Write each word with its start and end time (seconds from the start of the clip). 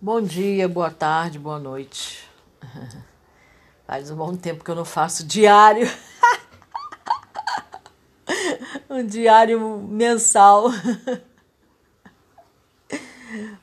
Bom 0.00 0.22
dia, 0.22 0.68
boa 0.68 0.92
tarde, 0.92 1.40
boa 1.40 1.58
noite. 1.58 2.30
Faz 3.84 4.08
um 4.12 4.16
bom 4.16 4.36
tempo 4.36 4.62
que 4.62 4.70
eu 4.70 4.76
não 4.76 4.84
faço 4.84 5.26
diário. 5.26 5.88
um 8.88 9.04
diário 9.04 9.58
mensal. 9.80 10.66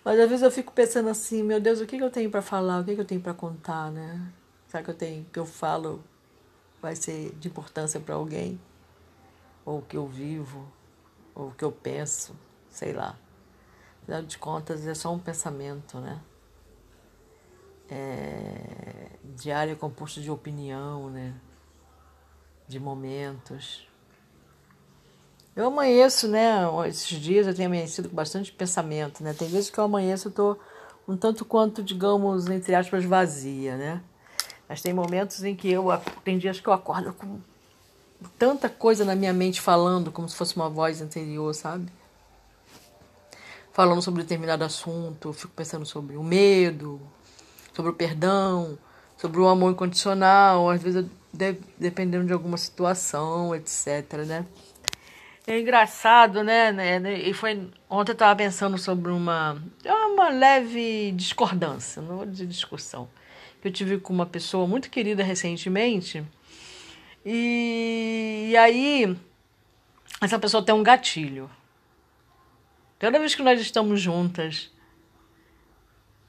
Mas 0.04 0.20
às 0.20 0.30
vezes 0.30 0.44
eu 0.44 0.52
fico 0.52 0.74
pensando 0.74 1.08
assim, 1.08 1.42
meu 1.42 1.62
Deus, 1.62 1.80
o 1.80 1.86
que, 1.86 1.96
eu 1.96 2.12
tenho 2.12 2.30
para 2.30 2.42
falar? 2.42 2.82
O 2.82 2.84
que, 2.84 2.92
eu 2.92 3.06
tenho 3.06 3.22
para 3.22 3.34
contar, 3.34 3.90
né? 3.90 4.22
Será 4.68 4.84
que 4.84 4.90
eu 4.90 4.96
tenho 4.96 5.26
que 5.32 5.40
eu 5.40 5.46
falo 5.46 6.04
vai 6.82 6.98
ser 6.98 7.34
de 7.40 7.48
importância 7.48 7.98
para 7.98 8.16
alguém? 8.16 8.60
Ou 9.64 9.80
o 9.80 9.82
que 9.82 9.96
eu 9.96 10.06
vivo, 10.06 10.68
ou 11.34 11.48
o 11.48 11.52
que 11.52 11.64
eu 11.64 11.72
penso, 11.72 12.36
sei 12.70 12.92
lá. 12.92 13.16
Afinal 14.06 14.22
de 14.22 14.38
contas, 14.38 14.86
é 14.86 14.94
só 14.94 15.12
um 15.12 15.18
pensamento, 15.18 15.98
né? 16.00 16.22
É... 17.90 19.10
Diário 19.36 19.74
é 19.74 19.76
composto 19.76 20.22
de 20.22 20.30
opinião, 20.30 21.10
né? 21.10 21.34
De 22.68 22.80
momentos. 22.80 23.88
Eu 25.56 25.66
amanheço, 25.66 26.28
né? 26.28 26.62
Esses 26.88 27.20
dias 27.20 27.48
eu 27.48 27.56
tenho 27.56 27.68
amanhecido 27.68 28.08
com 28.08 28.16
bastante 28.16 28.52
pensamento, 28.52 29.24
né? 29.24 29.34
Tem 29.34 29.48
vezes 29.48 29.72
que 29.72 29.80
eu 29.80 29.86
amanheço 29.86 30.28
eu 30.28 30.32
tô 30.32 30.58
um 31.08 31.18
tanto 31.18 31.44
quanto, 31.44 31.82
digamos, 31.82 32.48
entre 32.48 32.76
aspas, 32.76 33.04
vazia, 33.04 33.76
né? 33.76 34.04
Mas 34.70 34.84
tem 34.84 34.94
momentos 34.94 35.44
em 35.44 35.56
que 35.56 35.72
eu 35.72 35.88
tem 36.24 36.38
dias 36.38 36.60
que 36.60 36.68
eu 36.70 36.74
acordo 36.74 37.12
com 37.12 37.40
tanta 38.38 38.70
coisa 38.70 39.04
na 39.04 39.16
minha 39.16 39.34
mente 39.34 39.60
falando, 39.60 40.12
como 40.12 40.30
se 40.30 40.36
fosse 40.36 40.56
uma 40.56 40.70
voz 40.70 41.02
anterior, 41.02 41.56
sabe? 41.56 41.92
Falando 43.76 44.02
sobre 44.02 44.24
determinado 44.24 44.64
assunto, 44.64 45.28
eu 45.28 45.34
fico 45.34 45.52
pensando 45.54 45.86
sobre 45.86 46.16
o 46.16 46.24
medo, 46.24 47.02
sobre 47.74 47.92
o 47.92 47.94
perdão, 47.94 48.80
sobre 49.18 49.38
o 49.42 49.50
amor 49.50 49.74
incondicional, 49.74 50.70
às 50.70 50.82
vezes 50.82 51.06
de, 51.34 51.58
dependendo 51.78 52.26
de 52.26 52.32
alguma 52.32 52.56
situação, 52.56 53.54
etc, 53.54 54.14
né? 54.26 54.46
É 55.46 55.60
engraçado, 55.60 56.42
né, 56.42 56.72
né? 56.72 57.20
E 57.20 57.34
foi 57.34 57.70
ontem 57.90 58.12
eu 58.12 58.14
estava 58.14 58.34
pensando 58.34 58.78
sobre 58.78 59.12
uma 59.12 59.62
uma 59.86 60.30
leve 60.30 61.12
discordância, 61.12 62.02
não 62.02 62.16
vou 62.16 62.26
dizer 62.26 62.48
discussão, 62.48 63.10
que 63.62 63.68
eu 63.68 63.72
tive 63.74 64.00
com 64.00 64.14
uma 64.14 64.26
pessoa 64.26 64.66
muito 64.66 64.90
querida 64.90 65.22
recentemente. 65.22 66.24
E, 67.26 68.48
e 68.52 68.56
aí 68.56 69.18
essa 70.22 70.40
pessoa 70.40 70.64
tem 70.64 70.74
um 70.74 70.82
gatilho. 70.82 71.50
Toda 72.98 73.20
vez 73.20 73.36
que 73.36 73.44
nós 73.44 73.60
estamos 73.60 74.00
juntas, 74.00 74.72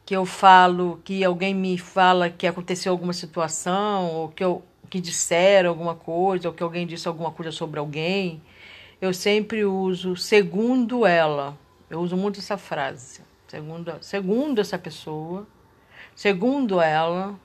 que 0.05 0.17
eu 0.17 0.27
falo, 0.27 1.00
que 1.05 1.22
alguém 1.22 1.55
me 1.55 1.78
fala 1.78 2.28
que 2.28 2.47
aconteceu 2.47 2.91
alguma 2.91 3.12
situação, 3.12 4.12
ou 4.12 4.28
que, 4.28 4.42
eu, 4.42 4.64
que 4.91 5.00
disseram 5.00 5.70
alguma 5.70 5.94
coisa, 5.94 6.48
ou 6.48 6.55
que 6.55 6.64
alguém 6.64 6.84
disse 6.84 7.06
alguma 7.06 7.31
coisa 7.31 7.53
sobre 7.53 7.78
alguém, 7.78 8.42
eu 9.00 9.14
sempre 9.14 9.64
uso 9.64 10.17
segundo 10.17 11.06
ela. 11.06 11.56
Eu 11.89 12.00
uso 12.00 12.17
muito 12.17 12.41
essa 12.41 12.59
frase. 12.59 13.20
Segundo, 13.47 13.92
segundo 14.00 14.61
essa 14.61 14.77
pessoa, 14.77 15.47
segundo 16.17 16.81
ela, 16.81 17.39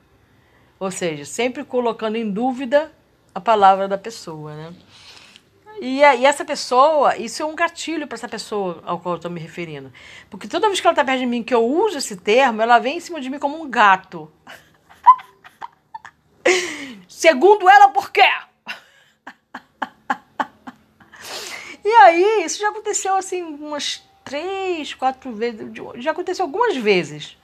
ou 0.80 0.90
seja, 0.90 1.26
sempre 1.26 1.64
colocando 1.64 2.16
em 2.16 2.32
dúvida 2.32 2.92
a 3.36 3.40
palavra 3.40 3.88
da 3.88 4.00
pessoa, 4.00 4.56
né? 4.56 4.74
E, 5.82 6.02
e 6.02 6.26
essa 6.28 6.46
pessoa, 6.46 7.18
isso 7.18 7.42
é 7.42 7.46
um 7.46 7.56
gatilho 7.56 8.06
para 8.06 8.16
essa 8.16 8.30
pessoa 8.30 8.84
ao 8.86 9.00
qual 9.00 9.14
eu 9.14 9.18
estou 9.18 9.32
me 9.32 9.40
referindo. 9.40 9.92
Porque 10.30 10.48
toda 10.48 10.68
vez 10.68 10.80
que 10.80 10.86
ela 10.86 10.92
está 10.92 11.04
perto 11.04 11.22
de 11.22 11.26
mim 11.26 11.42
que 11.42 11.56
eu 11.56 11.66
uso 11.66 11.98
esse 11.98 12.18
termo, 12.18 12.62
ela 12.62 12.78
vem 12.78 12.98
em 12.98 13.00
cima 13.00 13.20
de 13.20 13.32
mim 13.32 13.40
como 13.40 13.60
um 13.60 13.68
gato. 13.68 14.32
Segundo 17.10 17.68
ela, 17.68 17.90
por 17.90 18.12
quê? 18.12 18.22
e 21.84 21.90
aí, 21.90 22.44
isso 22.46 22.60
já 22.60 22.70
aconteceu 22.70 23.16
assim 23.16 23.42
umas 23.42 24.04
três, 24.24 24.94
quatro 24.94 25.34
vezes. 25.34 25.66
Já 25.96 26.12
aconteceu 26.12 26.46
algumas 26.46 26.78
vezes. 26.78 27.36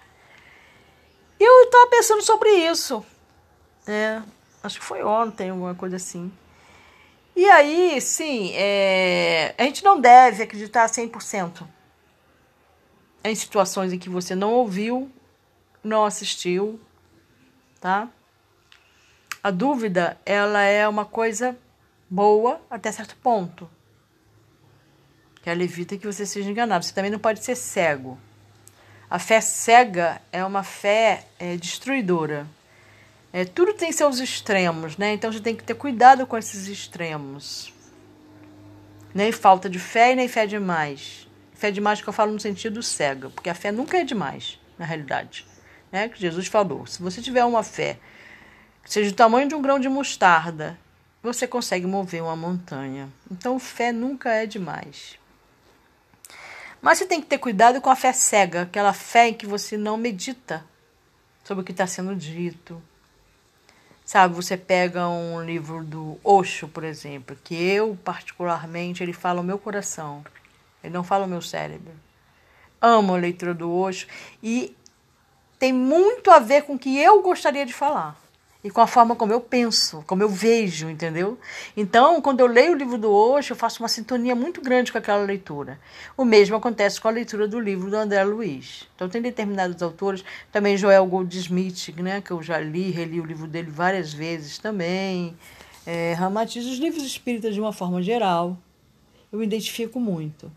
Eu 1.40 1.64
estava 1.64 1.88
pensando 1.88 2.22
sobre 2.22 2.52
isso. 2.52 3.04
É, 3.88 4.22
acho 4.62 4.80
que 4.80 4.86
foi 4.86 5.02
ontem, 5.02 5.50
alguma 5.50 5.74
coisa 5.74 5.96
assim. 5.96 6.32
E 7.38 7.48
aí, 7.52 8.02
sim, 8.02 8.52
é, 8.56 9.54
a 9.60 9.64
gente 9.66 9.84
não 9.84 10.02
deve 10.02 10.42
acreditar 10.42 10.90
100% 10.90 11.68
em 13.24 13.36
situações 13.36 13.94
em 13.94 14.00
que 14.00 14.10
você 14.10 14.34
não 14.34 14.54
ouviu, 14.54 15.12
não 15.84 16.04
assistiu, 16.04 16.82
tá? 17.80 18.10
A 19.44 19.52
dúvida, 19.52 20.20
ela 20.26 20.64
é 20.64 20.88
uma 20.88 21.06
coisa 21.06 21.56
boa 22.10 22.60
até 22.72 22.92
certo 22.92 23.16
ponto. 23.18 23.70
Que 25.44 25.52
ela 25.52 25.64
evita 25.64 25.96
que 25.96 26.08
você 26.08 26.26
seja 26.26 26.50
enganado. 26.50 26.84
Você 26.84 26.92
também 26.92 27.12
não 27.12 27.20
pode 27.20 27.44
ser 27.44 27.56
cego. 27.56 28.18
A 29.08 29.20
fé 29.20 29.42
cega 29.42 30.20
é 30.32 30.44
uma 30.44 30.64
fé 30.64 31.28
é, 31.38 31.56
destruidora. 31.56 32.48
É, 33.32 33.44
tudo 33.46 33.74
tem 33.74 33.92
seus 33.92 34.20
extremos, 34.20 34.98
né? 34.98 35.14
Então 35.14 35.30
a 35.30 35.34
gente 35.34 35.44
tem 35.44 35.56
que 35.56 35.64
ter 35.64 35.76
cuidado 35.76 36.26
com 36.26 36.38
esses 36.38 36.68
extremos. 36.68 37.74
Nem 39.14 39.32
falta 39.32 39.70
de 39.70 39.80
fé 39.80 40.14
e 40.14 40.16
nem 40.16 40.28
fé 40.28 40.46
demais. 40.46 41.28
Fé 41.54 41.72
demais 41.72 42.02
que 42.02 42.08
eu 42.08 42.14
falo 42.14 42.32
no 42.32 42.40
sentido 42.40 42.82
cega, 42.84 43.30
porque 43.30 43.50
a 43.50 43.56
fé 43.56 43.72
nunca 43.72 43.98
é 43.98 44.04
demais, 44.04 44.60
na 44.78 44.86
realidade. 44.86 45.46
Né? 45.92 46.08
Que 46.08 46.20
Jesus 46.20 46.48
falou: 46.48 46.86
se 46.86 47.02
você 47.02 47.22
tiver 47.22 47.44
uma 47.44 47.64
fé 47.64 47.98
que 48.84 48.94
seja 48.94 49.10
do 49.10 49.16
tamanho 49.16 49.50
de 49.50 49.56
um 49.56 49.62
grão 49.62 49.80
de 49.80 49.90
mostarda, 49.90 50.78
você 51.22 51.48
consegue 51.48 51.86
mover 51.86 52.24
uma 52.24 52.36
montanha. 52.36 53.10
Então, 53.30 53.60
fé 53.60 53.92
nunca 53.92 54.32
é 54.32 54.46
demais. 54.46 55.18
Mas 56.82 57.00
você 57.00 57.06
tem 57.06 57.20
que 57.20 57.28
ter 57.28 57.38
cuidado 57.38 57.82
com 57.82 57.90
a 57.90 57.96
fé 57.96 58.14
cega, 58.14 58.62
aquela 58.62 58.94
fé 58.94 59.30
em 59.30 59.34
que 59.34 59.46
você 59.46 59.78
não 59.78 59.98
medita 59.98 60.64
sobre 61.44 61.64
o 61.64 61.66
que 61.66 61.72
está 61.72 61.88
sendo 61.88 62.16
dito, 62.16 62.82
Sabe, 64.08 64.34
você 64.34 64.56
pega 64.56 65.06
um 65.06 65.44
livro 65.44 65.84
do 65.84 66.18
Osho, 66.24 66.70
por 66.70 66.86
exemplo, 66.86 67.38
que 67.44 67.54
eu, 67.54 68.00
particularmente, 68.06 69.04
ele 69.04 69.12
fala 69.12 69.42
o 69.42 69.44
meu 69.44 69.60
coração, 69.60 70.24
ele 70.82 70.94
não 70.94 71.04
fala 71.04 71.26
o 71.26 71.28
meu 71.28 71.42
cérebro. 71.42 71.92
Amo 72.82 73.14
a 73.14 73.18
leitura 73.18 73.54
do 73.54 73.70
Osho 73.70 74.08
e 74.42 74.74
tem 75.60 75.74
muito 75.74 76.32
a 76.32 76.40
ver 76.40 76.62
com 76.62 76.76
o 76.76 76.80
que 76.80 76.98
eu 76.98 77.22
gostaria 77.22 77.66
de 77.66 77.74
falar 77.74 78.18
e 78.68 78.70
com 78.70 78.82
a 78.82 78.88
forma 78.88 79.16
como 79.16 79.32
eu 79.32 79.40
penso, 79.40 80.04
como 80.06 80.22
eu 80.22 80.28
vejo, 80.28 80.90
entendeu? 80.90 81.40
Então, 81.76 82.22
quando 82.22 82.42
eu 82.42 82.48
leio 82.48 82.74
o 82.74 82.76
livro 82.76 82.98
do 82.98 83.10
Osho, 83.10 83.54
eu 83.54 83.56
faço 83.56 83.82
uma 83.82 83.88
sintonia 83.88 84.36
muito 84.36 84.60
grande 84.60 84.92
com 84.92 84.98
aquela 84.98 85.24
leitura. 85.24 85.80
O 86.18 86.26
mesmo 86.26 86.58
acontece 86.58 87.00
com 87.00 87.08
a 87.08 87.12
leitura 87.12 87.48
do 87.48 87.62
livro 87.62 87.90
do 87.90 87.96
André 87.96 88.22
Luiz. 88.26 88.86
Então, 88.94 89.08
tem 89.08 89.22
determinados 89.22 89.82
autores, 89.82 90.22
também 90.52 90.76
Joel 90.76 91.06
Goldsmith, 91.06 91.96
né, 91.96 92.20
que 92.20 92.32
eu 92.32 92.44
já 92.44 92.60
li, 92.60 92.92
reli 92.92 93.22
o 93.22 93.26
livro 93.26 93.48
dele 93.48 93.72
várias 93.72 94.12
vezes 94.12 94.58
também. 94.58 95.38
É, 95.86 96.12
Ramatiz, 96.12 96.66
os 96.66 96.78
livros 96.78 97.06
espíritas 97.06 97.54
de 97.54 97.62
uma 97.62 97.72
forma 97.72 98.02
geral, 98.02 98.58
eu 99.32 99.40
me 99.40 99.46
identifico 99.46 99.98
muito. 99.98 100.52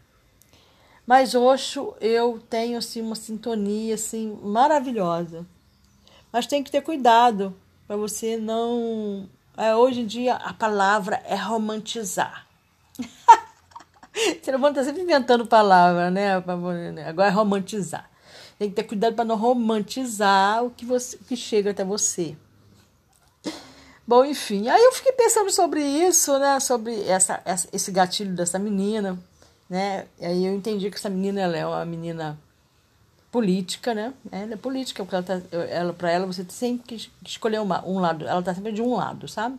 Mas 1.06 1.36
Osho, 1.36 1.94
eu 2.00 2.40
tenho 2.50 2.76
assim 2.76 3.00
uma 3.00 3.14
sintonia 3.14 3.94
assim 3.94 4.36
maravilhosa. 4.42 5.46
Mas 6.32 6.48
tem 6.48 6.60
que 6.64 6.72
ter 6.72 6.80
cuidado, 6.80 7.54
para 7.90 7.96
você 7.96 8.36
não. 8.36 9.28
É, 9.56 9.74
hoje 9.74 10.02
em 10.02 10.06
dia 10.06 10.36
a 10.36 10.54
palavra 10.54 11.20
é 11.26 11.34
romantizar. 11.34 12.46
você 14.40 14.52
não 14.52 14.68
estar 14.68 14.84
sempre 14.84 15.02
inventando 15.02 15.44
palavra, 15.44 16.08
né? 16.08 16.36
Agora 16.36 17.26
é 17.26 17.32
romantizar. 17.32 18.08
Tem 18.56 18.68
que 18.68 18.76
ter 18.76 18.84
cuidado 18.84 19.16
para 19.16 19.24
não 19.24 19.34
romantizar 19.34 20.64
o 20.64 20.70
que, 20.70 20.84
você, 20.84 21.18
que 21.26 21.36
chega 21.36 21.72
até 21.72 21.84
você. 21.84 22.36
Bom, 24.06 24.24
enfim, 24.24 24.68
aí 24.68 24.84
eu 24.84 24.92
fiquei 24.92 25.10
pensando 25.10 25.50
sobre 25.50 25.82
isso, 25.82 26.38
né? 26.38 26.60
Sobre 26.60 27.08
essa, 27.08 27.42
essa 27.44 27.68
esse 27.72 27.90
gatilho 27.90 28.36
dessa 28.36 28.56
menina, 28.56 29.18
né? 29.68 30.06
Aí 30.20 30.46
eu 30.46 30.54
entendi 30.54 30.92
que 30.92 30.96
essa 30.96 31.10
menina 31.10 31.40
ela 31.40 31.56
é 31.56 31.66
uma 31.66 31.84
menina 31.84 32.38
política, 33.30 33.94
né? 33.94 34.12
Ela 34.30 34.54
é 34.54 34.56
política, 34.56 35.04
porque 35.04 35.14
ela, 35.14 35.24
tá, 35.24 35.40
ela 35.68 35.92
para 35.92 36.10
ela 36.10 36.26
você 36.26 36.44
sempre 36.48 36.96
que 36.96 37.10
escolher 37.24 37.60
uma, 37.60 37.86
um 37.86 37.98
lado. 37.98 38.26
Ela 38.26 38.42
tá 38.42 38.54
sempre 38.54 38.72
de 38.72 38.82
um 38.82 38.96
lado, 38.96 39.28
sabe? 39.28 39.58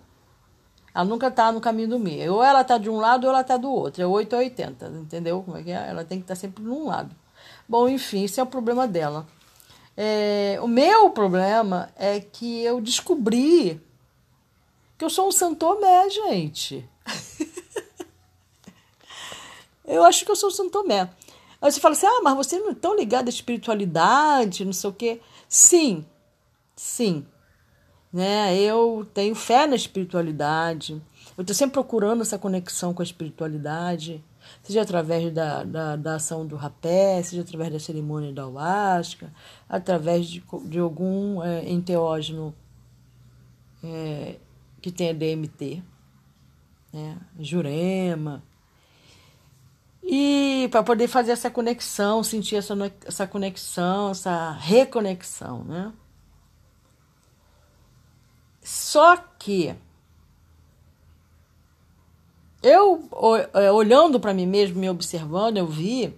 Ela 0.94 1.06
nunca 1.06 1.32
tá 1.32 1.52
no 1.52 1.62
caminho 1.62 1.90
do 1.90 2.00
meio. 2.00 2.36
Ou 2.36 2.44
ela 2.44 2.64
tá 2.64 2.78
de 2.78 2.90
um 2.90 2.98
lado 2.98 3.26
ou 3.26 3.30
ela 3.30 3.44
tá 3.44 3.58
do 3.58 3.72
outro. 3.72 4.04
É 4.04 4.06
8 4.06 4.34
ou 4.34 4.40
80, 4.40 4.88
entendeu? 4.88 5.42
Como 5.44 5.58
é 5.58 5.64
que 5.64 5.72
é? 5.72 5.90
Ela 5.90 6.04
tem 6.04 6.18
que 6.18 6.26
estar 6.26 6.36
tá 6.36 6.40
sempre 6.40 6.64
num 6.64 6.88
lado. 6.88 7.16
Bom, 7.68 7.88
enfim, 7.88 8.26
esse 8.26 8.40
é 8.40 8.44
o 8.44 8.48
problema 8.48 8.88
dela. 8.88 9.26
É, 9.96 10.58
o 10.62 10.68
meu 10.68 11.10
problema 11.12 11.90
é 11.96 12.20
que 12.20 12.62
eu 12.64 12.82
descobri 12.82 13.82
que 14.98 15.06
eu 15.06 15.10
sou 15.10 15.30
um 15.30 15.32
santomé, 15.32 16.10
gente. 16.10 16.88
eu 19.86 20.04
acho 20.04 20.26
que 20.26 20.32
eu 20.32 20.36
sou 20.36 20.50
um 20.50 20.54
santomé. 20.54 21.10
Aí 21.62 21.72
você 21.72 21.80
fala 21.80 21.94
assim: 21.94 22.08
ah, 22.08 22.22
mas 22.24 22.36
você 22.36 22.60
não 22.60 22.72
é 22.72 22.76
tão 22.76 22.96
ligado 22.96 23.28
à 23.28 23.30
espiritualidade, 23.30 24.66
não 24.66 24.74
sei 24.74 24.90
o 24.90 24.94
quê. 24.94 25.22
Sim, 25.48 26.06
sim. 26.76 27.26
Né? 28.12 28.58
Eu 28.58 29.08
tenho 29.14 29.36
fé 29.36 29.68
na 29.68 29.76
espiritualidade. 29.76 31.02
Eu 31.38 31.42
estou 31.42 31.56
sempre 31.56 31.74
procurando 31.74 32.22
essa 32.22 32.38
conexão 32.38 32.94
com 32.94 33.02
a 33.02 33.06
espiritualidade, 33.06 34.24
seja 34.64 34.82
através 34.82 35.32
da, 35.34 35.64
da, 35.64 35.96
da 35.96 36.16
ação 36.16 36.46
do 36.46 36.56
rapé, 36.56 37.22
seja 37.24 37.42
através 37.42 37.72
da 37.72 37.80
cerimônia 37.80 38.34
da 38.34 38.44
ayahuasca, 38.44 39.32
através 39.70 40.28
de, 40.28 40.44
de 40.66 40.80
algum 40.80 41.42
é, 41.42 41.70
enteógeno 41.70 42.54
é, 43.84 44.36
que 44.82 44.92
tenha 44.92 45.14
DMT, 45.14 45.82
né? 46.92 47.18
Jurema. 47.40 48.44
E 50.04 50.68
para 50.72 50.84
poder 50.84 51.08
fazer 51.08 51.32
essa 51.32 51.50
conexão, 51.50 52.24
sentir 52.24 52.56
essa, 52.56 52.76
essa 53.06 53.28
conexão, 53.28 54.12
essa 54.12 54.52
reconexão, 54.52 55.64
né? 55.64 55.92
Só 58.64 59.18
que 59.18 59.76
eu, 62.62 63.10
é, 63.54 63.72
olhando 63.72 64.20
para 64.20 64.34
mim 64.34 64.46
mesmo, 64.46 64.80
me 64.80 64.90
observando, 64.90 65.58
eu 65.58 65.66
vi 65.66 66.14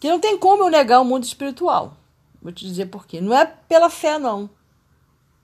que 0.00 0.08
não 0.08 0.18
tem 0.18 0.38
como 0.38 0.64
eu 0.64 0.70
negar 0.70 1.00
o 1.00 1.04
mundo 1.04 1.24
espiritual. 1.24 1.96
Vou 2.40 2.50
te 2.50 2.64
dizer 2.66 2.86
por 2.86 3.06
quê. 3.06 3.20
Não 3.20 3.36
é 3.36 3.46
pela 3.46 3.90
fé, 3.90 4.18
não. 4.18 4.50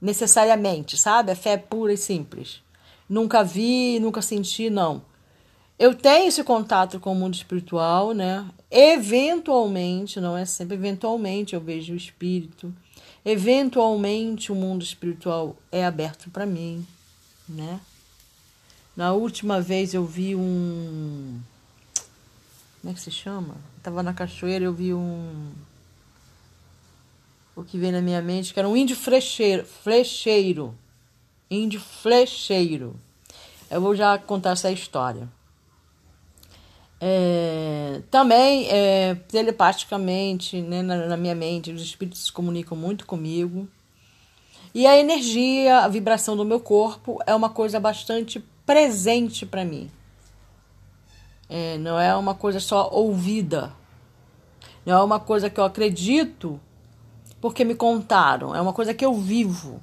Necessariamente, 0.00 0.96
sabe? 0.96 1.30
A 1.30 1.36
fé 1.36 1.52
é 1.52 1.56
pura 1.56 1.92
e 1.92 1.96
simples. 1.96 2.62
Nunca 3.08 3.44
vi, 3.44 3.98
nunca 4.00 4.20
senti, 4.20 4.68
não. 4.70 5.02
Eu 5.78 5.94
tenho 5.94 6.26
esse 6.26 6.42
contato 6.42 6.98
com 6.98 7.12
o 7.12 7.14
mundo 7.14 7.34
espiritual, 7.34 8.12
né? 8.12 8.44
Eventualmente, 8.68 10.20
não 10.20 10.36
é 10.36 10.44
sempre, 10.44 10.74
eventualmente 10.74 11.54
eu 11.54 11.60
vejo 11.60 11.92
o 11.92 11.96
espírito. 11.96 12.74
Eventualmente 13.24 14.50
o 14.50 14.56
mundo 14.56 14.82
espiritual 14.82 15.56
é 15.70 15.86
aberto 15.86 16.30
para 16.30 16.44
mim, 16.44 16.84
né? 17.48 17.80
Na 18.96 19.12
última 19.12 19.60
vez 19.60 19.94
eu 19.94 20.04
vi 20.04 20.34
um. 20.34 21.40
Como 22.80 22.90
é 22.90 22.94
que 22.94 23.00
se 23.00 23.12
chama? 23.12 23.54
Estava 23.76 24.02
na 24.02 24.12
cachoeira, 24.12 24.64
eu 24.64 24.72
vi 24.72 24.92
um. 24.92 25.52
O 27.54 27.62
que 27.62 27.78
veio 27.78 27.92
na 27.92 28.00
minha 28.00 28.20
mente, 28.20 28.52
que 28.52 28.58
era 28.58 28.68
um 28.68 28.76
índio 28.76 28.96
flecheiro. 28.96 29.64
flecheiro. 29.64 30.74
Índio 31.48 31.80
flecheiro. 31.80 32.98
Eu 33.70 33.80
vou 33.80 33.94
já 33.94 34.18
contar 34.18 34.50
essa 34.50 34.72
história. 34.72 35.28
É, 37.00 38.00
também, 38.10 38.68
é, 38.70 39.14
telepaticamente, 39.28 40.60
né, 40.60 40.82
na, 40.82 41.06
na 41.06 41.16
minha 41.16 41.34
mente, 41.34 41.70
os 41.70 41.82
espíritos 41.82 42.24
se 42.24 42.32
comunicam 42.32 42.76
muito 42.76 43.06
comigo. 43.06 43.68
E 44.74 44.86
a 44.86 44.96
energia, 44.96 45.78
a 45.78 45.88
vibração 45.88 46.36
do 46.36 46.44
meu 46.44 46.60
corpo 46.60 47.18
é 47.26 47.34
uma 47.34 47.48
coisa 47.48 47.80
bastante 47.80 48.44
presente 48.66 49.46
para 49.46 49.64
mim. 49.64 49.90
É, 51.48 51.78
não 51.78 51.98
é 51.98 52.14
uma 52.14 52.34
coisa 52.34 52.60
só 52.60 52.90
ouvida. 52.92 53.72
Não 54.84 54.98
é 54.98 55.02
uma 55.02 55.18
coisa 55.18 55.48
que 55.48 55.58
eu 55.58 55.64
acredito 55.64 56.60
porque 57.40 57.64
me 57.64 57.74
contaram. 57.74 58.54
É 58.54 58.60
uma 58.60 58.72
coisa 58.72 58.92
que 58.92 59.04
eu 59.04 59.14
vivo. 59.14 59.82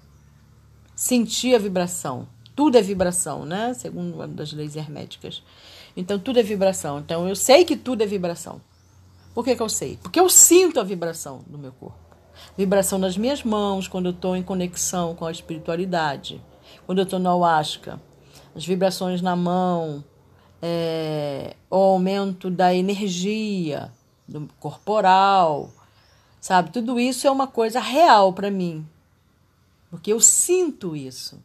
Sentir 0.96 1.56
a 1.56 1.60
vibração. 1.60 2.28
Tudo 2.56 2.78
é 2.78 2.82
vibração, 2.82 3.46
né? 3.46 3.74
Segundo 3.74 4.26
das 4.28 4.54
leis 4.54 4.76
herméticas. 4.76 5.44
Então 5.96 6.20
tudo 6.20 6.40
é 6.40 6.44
vibração. 6.44 7.00
Então 7.00 7.28
eu 7.28 7.36
sei 7.36 7.64
que 7.66 7.76
tudo 7.76 8.04
é 8.04 8.06
vibração. 8.06 8.62
Por 9.34 9.44
que, 9.44 9.56
que 9.56 9.62
eu 9.62 9.70
sei? 9.70 9.98
Porque 10.02 10.20
eu 10.20 10.30
sinto 10.30 10.80
a 10.80 10.84
vibração 10.84 11.44
do 11.48 11.58
meu 11.58 11.72
corpo. 11.72 11.98
Vibração 12.58 12.98
nas 12.98 13.18
minhas 13.18 13.44
mãos, 13.44 13.88
quando 13.88 14.08
eu 14.08 14.12
estou 14.12 14.36
em 14.36 14.44
conexão 14.44 15.16
com 15.16 15.26
a 15.26 15.32
espiritualidade. 15.32 16.42
Quando 16.86 17.00
eu 17.00 17.04
estou 17.04 17.20
no 17.20 17.30
ayahuasca 17.30 18.00
as 18.56 18.66
vibrações 18.66 19.22
na 19.22 19.36
mão, 19.36 20.04
é, 20.62 21.56
o 21.70 21.76
aumento 21.76 22.50
da 22.50 22.74
energia 22.74 23.92
do 24.28 24.50
corporal, 24.60 25.70
sabe? 26.40 26.72
Tudo 26.72 26.98
isso 26.98 27.28
é 27.28 27.32
uma 27.32 27.48
coisa 27.48 27.82
real 27.82 28.32
para 28.32 28.50
mim, 28.50 28.88
porque 29.92 30.14
eu 30.14 30.22
sinto 30.22 30.96
isso. 30.96 31.38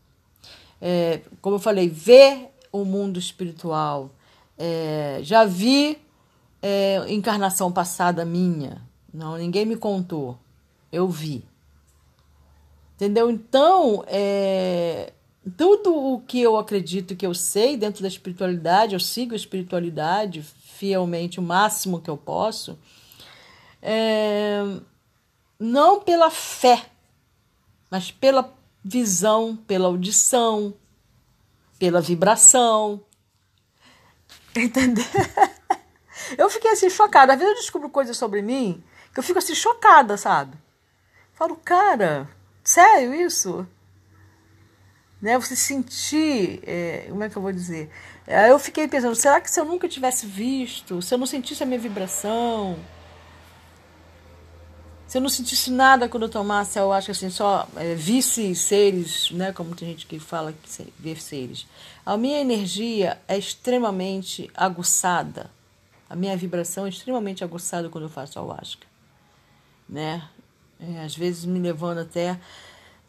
É, 0.81 1.21
como 1.43 1.57
eu 1.57 1.61
falei, 1.61 1.89
ver 1.89 2.55
o 2.73 2.85
mundo 2.85 3.19
espiritual. 3.19 4.11
É, 4.63 5.21
já 5.23 5.47
vi 5.47 5.97
é, 6.61 7.03
encarnação 7.09 7.73
passada 7.73 8.27
minha, 8.27 8.83
não, 9.13 9.39
ninguém 9.39 9.65
me 9.65 9.75
contou, 9.75 10.39
eu 10.93 11.09
vi. 11.09 11.43
Entendeu? 12.95 13.31
Então, 13.31 14.05
é, 14.07 15.15
tudo 15.57 15.97
o 15.97 16.21
que 16.21 16.43
eu 16.43 16.59
acredito 16.59 17.17
que 17.17 17.25
eu 17.25 17.33
sei 17.33 17.75
dentro 17.75 18.03
da 18.03 18.09
espiritualidade, 18.09 18.93
eu 18.93 19.01
sigo 19.01 19.33
a 19.33 19.37
espiritualidade 19.37 20.43
fielmente 20.43 21.41
o 21.41 21.43
máximo 21.43 21.99
que 21.99 22.11
eu 22.11 22.19
posso, 22.19 22.79
é, 23.81 24.61
não 25.59 26.01
pela 26.01 26.31
fé, 26.31 26.85
mas 27.91 28.11
pela 28.11 28.53
visão, 28.85 29.57
pela 29.57 29.87
audição, 29.87 30.75
pela 31.79 32.03
vibração. 32.03 33.01
Entendeu? 34.57 35.05
Eu 36.37 36.51
fiquei 36.51 36.73
assim 36.73 36.91
chocada. 36.91 37.33
Às 37.33 37.39
vezes 37.39 37.55
eu 37.55 37.61
descubro 37.61 37.89
coisas 37.89 38.17
sobre 38.17 38.43
mim 38.43 38.83
que 39.13 39.19
eu 39.19 39.23
fico 39.23 39.39
assim 39.39 39.55
chocada, 39.55 40.17
sabe? 40.17 40.57
Falo, 41.33 41.57
cara, 41.57 42.29
sério 42.63 43.15
isso? 43.15 43.67
né? 45.21 45.39
Você 45.39 45.55
sentir, 45.55 46.61
é, 46.67 47.07
como 47.09 47.23
é 47.23 47.29
que 47.29 47.37
eu 47.37 47.43
vou 47.43 47.53
dizer? 47.53 47.91
Eu 48.49 48.59
fiquei 48.59 48.87
pensando, 48.87 49.15
será 49.15 49.41
que 49.41 49.51
se 49.51 49.61
eu 49.61 49.65
nunca 49.65 49.89
tivesse 49.89 50.25
visto, 50.25 51.03
se 51.03 51.13
eu 51.13 51.19
não 51.19 51.27
sentisse 51.27 51.63
a 51.63 51.67
minha 51.67 51.79
vibração, 51.81 52.79
se 55.11 55.19
eu 55.19 55.23
não 55.23 55.29
sentisse 55.29 55.73
nada 55.73 56.09
quando 56.09 56.23
eu 56.23 56.29
tomasse, 56.29 56.79
eu 56.79 56.93
acho 56.93 57.11
assim, 57.11 57.31
só 57.31 57.67
é, 57.75 57.97
visse 57.97 58.55
seres, 58.55 59.33
né? 59.33 59.53
Como 59.53 59.75
tem 59.75 59.89
gente 59.89 60.07
que 60.07 60.21
fala 60.21 60.53
que 60.53 60.93
vê 60.97 61.17
seres. 61.17 61.67
A 62.07 62.17
minha 62.17 62.41
energia 62.41 63.21
é 63.27 63.37
extremamente 63.37 64.49
aguçada. 64.55 65.51
A 66.09 66.15
minha 66.15 66.37
vibração 66.37 66.87
é 66.87 66.91
extremamente 66.91 67.43
aguçada 67.43 67.89
quando 67.89 68.05
eu 68.05 68.09
faço 68.09 68.39
ayahuasca, 68.39 68.87
né? 69.89 70.29
É, 70.79 71.03
às 71.03 71.17
vezes 71.17 71.45
me 71.45 71.59
levando 71.59 71.99
até 71.99 72.39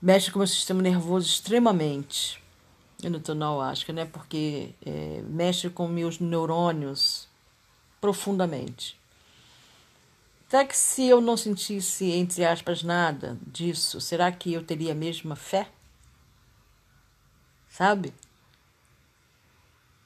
mexe 0.02 0.32
com 0.32 0.40
o 0.40 0.42
meu 0.42 0.48
sistema 0.48 0.82
nervoso 0.82 1.28
extremamente. 1.28 2.42
Eu 3.04 3.12
não 3.12 3.20
estou 3.20 3.36
na 3.36 3.46
ayahuasca, 3.46 3.94
né? 3.94 4.06
Porque 4.06 4.72
é, 4.84 5.22
mexe 5.28 5.70
com 5.70 5.88
meus 5.88 6.18
neurônios 6.18 7.28
profundamente. 8.02 9.00
Será 10.52 10.66
que 10.66 10.76
se 10.78 11.08
eu 11.08 11.22
não 11.22 11.38
sentisse, 11.38 12.12
entre 12.12 12.44
aspas, 12.44 12.84
nada 12.84 13.38
disso, 13.48 14.02
será 14.02 14.30
que 14.34 14.52
eu 14.52 14.62
teria 14.62 14.92
a 14.92 14.94
mesma 14.94 15.34
fé? 15.34 15.70
Sabe? 17.70 18.14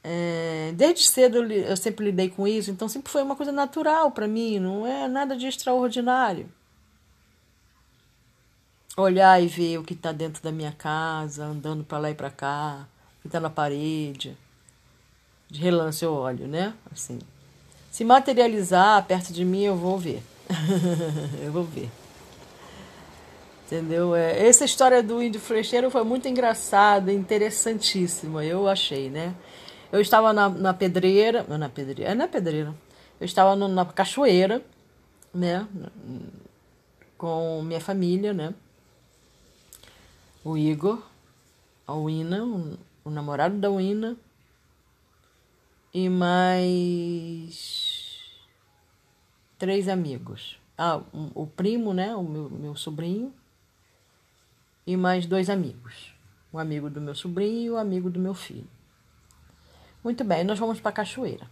É, 0.04 0.72
desde 0.76 1.08
cedo 1.08 1.38
eu, 1.38 1.52
eu 1.52 1.76
sempre 1.76 2.06
lidei 2.06 2.30
com 2.30 2.48
isso, 2.48 2.70
então 2.70 2.88
sempre 2.88 3.12
foi 3.12 3.24
uma 3.24 3.36
coisa 3.36 3.52
natural 3.52 4.12
para 4.12 4.28
mim, 4.28 4.60
não 4.60 4.86
é 4.86 5.08
nada 5.08 5.36
de 5.36 5.48
extraordinário 5.48 6.48
olhar 8.96 9.42
e 9.42 9.48
ver 9.48 9.80
o 9.80 9.84
que 9.84 9.94
está 9.94 10.12
dentro 10.12 10.44
da 10.44 10.52
minha 10.52 10.72
casa, 10.72 11.44
andando 11.44 11.84
para 11.84 11.98
lá 11.98 12.12
e 12.12 12.16
para 12.16 12.30
cá, 12.30 12.88
o 13.18 13.22
que 13.24 13.28
está 13.30 13.40
na 13.40 13.50
parede. 13.50 14.38
De 15.50 15.60
relance 15.60 16.06
eu 16.06 16.14
olho, 16.14 16.48
né? 16.48 16.72
Assim. 16.92 17.18
Se 17.90 18.06
materializar 18.06 19.04
perto 19.08 19.34
de 19.34 19.44
mim, 19.44 19.64
eu 19.64 19.76
vou 19.76 19.98
ver. 19.98 20.22
eu 21.44 21.52
vou 21.52 21.64
ver. 21.64 21.90
Entendeu? 23.66 24.16
É, 24.16 24.48
essa 24.48 24.66
história 24.66 25.02
do 25.02 25.22
índio 25.22 25.42
flecheiro 25.42 25.90
foi 25.90 26.04
muito 26.04 26.28
engraçada, 26.28 27.12
interessantíssima, 27.12 28.46
eu 28.46 28.68
achei, 28.68 29.10
né? 29.10 29.34
Eu 29.92 30.02
estava 30.02 30.34
na, 30.34 30.50
na 30.50 30.74
pedreira, 30.74 31.44
na 31.44 31.70
pedreira, 31.70 32.12
é 32.12 32.16
na 32.16 32.28
pedreira. 32.28 32.74
Eu 33.20 33.26
estava 33.26 33.56
no, 33.56 33.68
na 33.68 33.86
cachoeira, 33.86 34.62
né? 35.34 35.68
Com 37.18 37.62
minha 37.64 37.82
família, 37.82 38.34
né? 38.34 38.54
o 40.46 40.56
Igor, 40.56 41.02
a 41.88 41.96
Wina, 41.96 42.46
o, 42.46 42.78
o 43.04 43.10
namorado 43.10 43.58
da 43.58 43.72
Wina, 43.72 44.16
e 45.92 46.08
mais 46.08 47.85
três 49.58 49.88
amigos. 49.88 50.60
Ah, 50.78 51.02
um, 51.14 51.32
o 51.34 51.48
primo, 51.48 51.94
né? 51.94 52.16
O 52.16 52.24
meu, 52.24 52.50
meu 52.50 52.76
sobrinho. 52.76 53.34
E 54.86 54.96
mais 54.96 55.26
dois 55.26 55.50
amigos. 55.50 56.14
O 56.52 56.60
amigo 56.60 56.90
do 56.90 57.02
meu 57.02 57.16
sobrinho 57.16 57.62
e 57.62 57.70
o 57.70 57.78
amigo 57.78 58.10
do 58.10 58.20
meu 58.20 58.34
filho. 58.34 58.68
Muito 60.04 60.24
bem, 60.24 60.44
nós 60.44 60.60
vamos 60.60 60.80
para 60.80 60.90
a 60.90 60.94
cachoeira. 60.94 61.50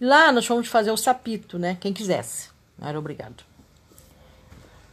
Lá 0.00 0.30
nós 0.32 0.44
fomos 0.44 0.68
fazer 0.68 0.90
o 0.90 0.96
sapito, 0.96 1.58
né? 1.58 1.76
Quem 1.80 1.92
quisesse. 1.92 2.50
Era 2.80 2.98
obrigado. 2.98 3.44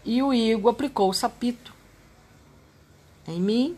E 0.06 0.24
o 0.24 0.34
Igor 0.34 0.72
aplicou 0.72 1.10
o 1.10 1.14
sapito 1.14 1.74
em 3.28 3.40
mim, 3.40 3.78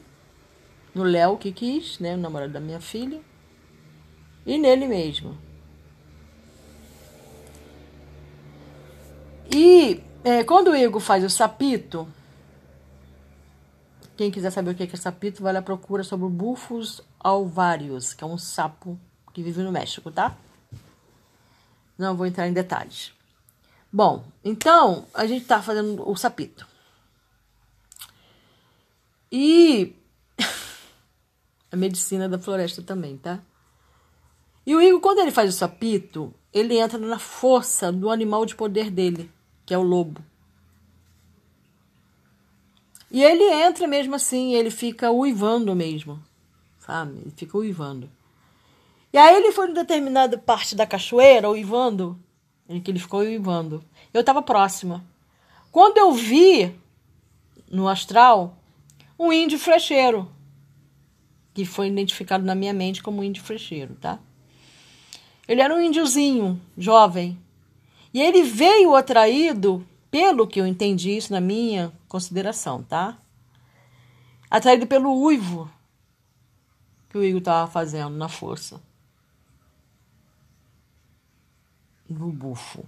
no 0.93 1.03
Léo 1.03 1.38
que 1.38 1.51
quis, 1.51 2.00
né? 2.00 2.15
O 2.15 2.17
namorado 2.17 2.53
da 2.53 2.60
minha 2.60 2.79
filha. 2.79 3.20
E 4.46 4.58
nele 4.58 4.88
mesmo. 4.88 5.38
E 9.53 10.01
é, 10.24 10.43
quando 10.43 10.72
o 10.72 10.75
Igor 10.75 11.01
faz 11.01 11.24
o 11.24 11.29
sapito, 11.29 12.08
quem 14.15 14.31
quiser 14.31 14.51
saber 14.51 14.72
o 14.72 14.75
que 14.75 14.84
é 14.84 14.96
sapito, 14.96 15.43
vai 15.43 15.51
lá 15.51 15.62
procura 15.62 16.03
sobre 16.03 16.25
o 16.25 16.29
Bufos 16.29 17.01
alvarius, 17.20 18.13
que 18.13 18.24
é 18.24 18.27
um 18.27 18.38
sapo 18.38 19.00
que 19.34 19.41
vive 19.41 19.62
no 19.62 19.72
México, 19.72 20.12
tá? 20.12 20.38
Não 21.98 22.15
vou 22.15 22.25
entrar 22.25 22.48
em 22.48 22.53
detalhes. 22.53 23.12
Bom, 23.91 24.24
então 24.43 25.05
a 25.13 25.25
gente 25.25 25.46
tá 25.46 25.62
fazendo 25.62 26.08
o 26.08 26.15
sapito. 26.15 26.67
E 29.31 29.96
a 31.72 31.75
medicina 31.75 32.29
da 32.29 32.39
floresta 32.39 32.81
também, 32.81 33.17
tá? 33.17 33.39
E 34.65 34.75
o 34.75 34.81
Igor, 34.81 35.01
quando 35.01 35.20
ele 35.20 35.31
faz 35.31 35.50
o 35.50 35.58
sapito, 35.58 36.34
ele 36.53 36.77
entra 36.77 36.98
na 36.98 37.17
força 37.17 37.91
do 37.91 38.10
animal 38.10 38.46
de 38.46 38.55
poder 38.55 38.91
dele, 38.91 39.31
que 39.72 39.75
é 39.75 39.78
o 39.78 39.84
lobo. 39.84 40.22
E 43.10 43.24
ele 43.24 43.42
entra 43.42 43.88
mesmo 43.88 44.16
assim, 44.16 44.54
ele 44.54 44.70
fica 44.70 45.10
uivando 45.12 45.74
mesmo, 45.74 46.22
sabe? 46.78 47.22
Ele 47.22 47.32
fica 47.34 47.58
uivando. 47.58 48.12
E 49.13 49.18
aí 49.18 49.34
ele 49.34 49.54
foi 49.54 49.70
em 49.70 49.74
determinada 49.74 50.38
parte 50.38 50.75
da 50.75 50.86
cachoeira, 50.86 51.50
uivando, 51.50 52.20
em 52.68 52.82
que 52.82 52.92
ele 52.92 53.00
ficou 53.00 53.22
uivando. 53.22 53.82
Eu 54.13 54.20
estava 54.20 54.42
próxima. 54.42 55.06
Quando 55.72 55.98
eu 55.98 56.12
vi 56.12 56.75
no 57.70 57.88
astral 57.88 58.58
um 59.18 59.32
índio 59.32 59.58
frecheiro, 59.58 60.30
que 61.54 61.63
foi 61.63 61.88
identificado 61.88 62.44
na 62.44 62.56
minha 62.56 62.74
mente 62.74 63.01
como 63.01 63.24
índio 63.24 63.42
frecheiro, 63.42 63.96
tá? 64.01 64.20
Ele 65.48 65.62
era 65.62 65.74
um 65.74 65.80
índiozinho, 65.80 66.60
jovem. 66.78 67.40
E 68.13 68.22
ele 68.22 68.44
veio 68.44 68.96
atraído, 68.96 69.86
pelo 70.10 70.48
que 70.48 70.60
eu 70.60 70.68
entendi 70.68 71.15
isso 71.15 71.32
na 71.32 71.39
minha 71.39 71.91
consideração, 72.08 72.84
tá? 72.84 73.18
Atraído 74.50 74.86
pelo 74.86 75.13
uivo 75.13 75.72
que 77.10 77.18
o 77.18 77.24
Igor 77.24 77.39
estava 77.39 77.72
fazendo 77.72 78.15
na 78.15 78.27
força. 78.27 78.82
no 82.12 82.32
bufo. 82.32 82.84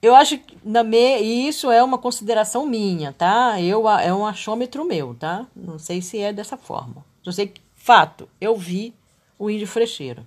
Eu 0.00 0.16
acho 0.16 0.38
que 0.38 0.58
na 0.64 0.82
me, 0.82 1.20
isso 1.20 1.70
é 1.70 1.82
uma 1.82 1.96
consideração 1.96 2.66
minha, 2.66 3.12
tá? 3.12 3.60
Eu 3.60 3.88
é 3.88 4.12
um 4.12 4.26
achômetro 4.26 4.84
meu, 4.84 5.14
tá? 5.14 5.46
Não 5.54 5.78
sei 5.78 6.02
se 6.02 6.18
é 6.18 6.32
dessa 6.32 6.56
forma. 6.56 7.04
Eu 7.24 7.32
sei 7.32 7.46
que 7.46 7.60
fato, 7.76 8.28
eu 8.40 8.56
vi 8.56 8.92
o 9.38 9.48
índio 9.48 9.66
frecheiro. 9.66 10.26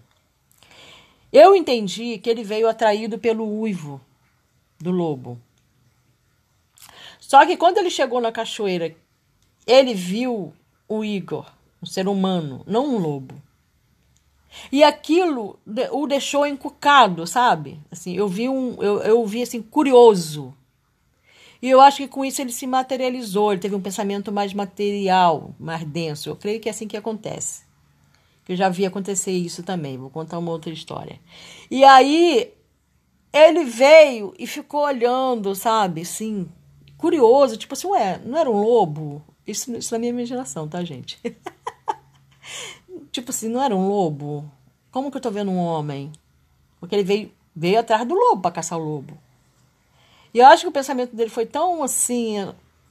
Eu 1.37 1.53
entendi 1.53 2.17
que 2.17 2.29
ele 2.29 2.45
veio 2.45 2.65
atraído 2.65 3.19
pelo 3.19 3.45
uivo 3.59 3.99
do 4.79 4.89
lobo. 4.89 5.37
Só 7.19 7.45
que 7.45 7.57
quando 7.57 7.77
ele 7.77 7.89
chegou 7.89 8.21
na 8.21 8.31
cachoeira, 8.31 8.95
ele 9.67 9.93
viu 9.93 10.53
o 10.87 11.03
Igor, 11.03 11.45
um 11.83 11.85
ser 11.85 12.07
humano, 12.07 12.63
não 12.65 12.85
um 12.85 12.97
lobo. 12.97 13.35
E 14.71 14.81
aquilo 14.81 15.59
o 15.91 16.07
deixou 16.07 16.47
encucado, 16.47 17.27
sabe? 17.27 17.81
Assim, 17.91 18.15
eu 18.15 18.29
vi 18.29 18.47
um, 18.47 18.81
eu, 18.81 19.01
eu 19.01 19.25
vi 19.25 19.41
assim 19.41 19.61
curioso. 19.61 20.55
E 21.61 21.69
eu 21.69 21.81
acho 21.81 21.97
que 21.97 22.07
com 22.07 22.23
isso 22.23 22.41
ele 22.41 22.53
se 22.53 22.65
materializou, 22.65 23.51
ele 23.51 23.59
teve 23.59 23.75
um 23.75 23.81
pensamento 23.81 24.31
mais 24.31 24.53
material, 24.53 25.53
mais 25.59 25.83
denso. 25.83 26.29
Eu 26.29 26.37
creio 26.37 26.61
que 26.61 26.69
é 26.69 26.71
assim 26.71 26.87
que 26.87 26.95
acontece. 26.95 27.65
Eu 28.47 28.55
já 28.55 28.69
vi 28.69 28.85
acontecer 28.85 29.31
isso 29.31 29.63
também. 29.63 29.97
Vou 29.97 30.09
contar 30.09 30.37
uma 30.37 30.51
outra 30.51 30.71
história. 30.71 31.19
E 31.69 31.83
aí 31.83 32.53
ele 33.33 33.65
veio 33.65 34.33
e 34.37 34.45
ficou 34.47 34.83
olhando, 34.83 35.55
sabe? 35.55 36.01
Assim, 36.01 36.47
curioso, 36.97 37.57
tipo 37.57 37.73
assim, 37.73 37.87
ué, 37.87 38.21
não 38.23 38.37
era 38.37 38.49
um 38.49 38.61
lobo? 38.61 39.21
Isso, 39.45 39.75
isso 39.75 39.93
na 39.93 39.99
minha 39.99 40.11
imaginação, 40.11 40.67
tá, 40.67 40.83
gente? 40.83 41.19
Tipo 43.11 43.31
assim, 43.31 43.47
não 43.47 43.61
era 43.61 43.75
um 43.75 43.87
lobo? 43.87 44.49
Como 44.91 45.09
que 45.09 45.17
eu 45.17 45.21
tô 45.21 45.31
vendo 45.31 45.51
um 45.51 45.57
homem? 45.57 46.11
Porque 46.79 46.95
ele 46.95 47.03
veio, 47.03 47.31
veio 47.55 47.79
atrás 47.79 48.05
do 48.07 48.13
lobo 48.13 48.41
para 48.41 48.51
caçar 48.51 48.77
o 48.77 48.83
lobo. 48.83 49.17
E 50.33 50.39
eu 50.39 50.45
acho 50.47 50.63
que 50.63 50.69
o 50.69 50.71
pensamento 50.71 51.15
dele 51.15 51.29
foi 51.29 51.45
tão 51.45 51.81
assim, 51.81 52.37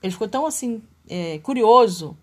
ele 0.03 0.13
ficou 0.13 0.29
tão 0.29 0.47
assim, 0.47 0.83
é, 1.09 1.39
curioso, 1.41 2.17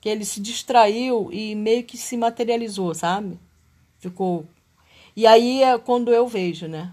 que 0.00 0.08
ele 0.08 0.24
se 0.24 0.40
distraiu 0.40 1.28
e 1.32 1.54
meio 1.54 1.84
que 1.84 1.98
se 1.98 2.16
materializou, 2.16 2.94
sabe? 2.94 3.38
Ficou. 3.98 4.46
E 5.14 5.26
aí 5.26 5.62
é 5.62 5.76
quando 5.78 6.12
eu 6.12 6.26
vejo, 6.26 6.66
né? 6.66 6.92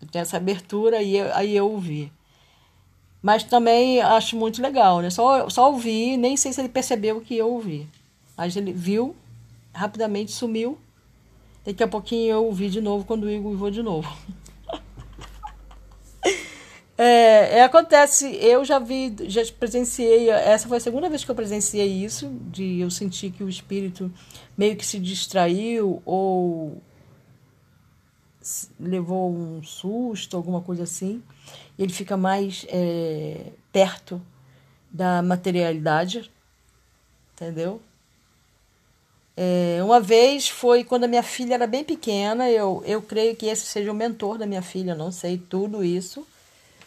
Eu 0.00 0.08
tenho 0.08 0.22
essa 0.22 0.36
abertura 0.36 1.02
e 1.02 1.20
aí 1.20 1.56
eu 1.56 1.70
ouvi. 1.70 2.12
Mas 3.22 3.44
também 3.44 4.00
acho 4.00 4.36
muito 4.36 4.60
legal, 4.60 5.00
né? 5.00 5.10
Só, 5.10 5.48
só 5.48 5.70
ouvi, 5.70 6.16
nem 6.16 6.36
sei 6.36 6.52
se 6.52 6.60
ele 6.60 6.68
percebeu 6.68 7.20
que 7.20 7.36
eu 7.36 7.48
ouvi. 7.48 7.88
Mas 8.36 8.56
ele 8.56 8.72
viu, 8.72 9.16
rapidamente 9.72 10.32
sumiu. 10.32 10.78
Daqui 11.64 11.82
a 11.82 11.88
pouquinho 11.88 12.30
eu 12.30 12.44
ouvi 12.44 12.68
de 12.68 12.80
novo 12.80 13.04
quando 13.04 13.24
o 13.24 13.30
Igor 13.30 13.50
uivou 13.52 13.70
de 13.70 13.82
novo. 13.82 14.08
é, 16.98 17.58
é, 17.58 17.62
acontece, 17.62 18.26
eu 18.36 18.64
já 18.64 18.78
vi, 18.78 19.14
já 19.26 19.42
presenciei, 19.58 20.30
essa 20.30 20.66
foi 20.66 20.78
a 20.78 20.80
segunda 20.80 21.10
vez 21.10 21.24
que 21.24 21.30
eu 21.30 21.34
presenciei 21.34 21.86
isso, 21.86 22.30
de 22.50 22.80
eu 22.80 22.90
sentir 22.90 23.30
que 23.30 23.44
o 23.44 23.48
espírito 23.48 24.10
meio 24.56 24.76
que 24.76 24.86
se 24.86 24.98
distraiu 24.98 26.00
ou 26.06 26.80
levou 28.80 29.30
um 29.30 29.62
susto, 29.62 30.36
alguma 30.36 30.62
coisa 30.62 30.84
assim. 30.84 31.22
E 31.76 31.82
ele 31.82 31.92
fica 31.92 32.16
mais 32.16 32.64
é, 32.68 33.52
perto 33.70 34.22
da 34.90 35.20
materialidade, 35.20 36.30
entendeu? 37.34 37.82
É, 39.36 39.80
uma 39.84 40.00
vez 40.00 40.48
foi 40.48 40.82
quando 40.82 41.04
a 41.04 41.08
minha 41.08 41.22
filha 41.22 41.52
era 41.54 41.66
bem 41.66 41.84
pequena, 41.84 42.48
eu, 42.48 42.82
eu 42.86 43.02
creio 43.02 43.36
que 43.36 43.44
esse 43.44 43.66
seja 43.66 43.92
o 43.92 43.94
mentor 43.94 44.38
da 44.38 44.46
minha 44.46 44.62
filha, 44.62 44.94
não 44.94 45.12
sei 45.12 45.36
tudo 45.36 45.84
isso. 45.84 46.26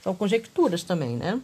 São 0.02 0.16
conjecturas 0.16 0.84
também, 0.84 1.16
né? 1.16 1.42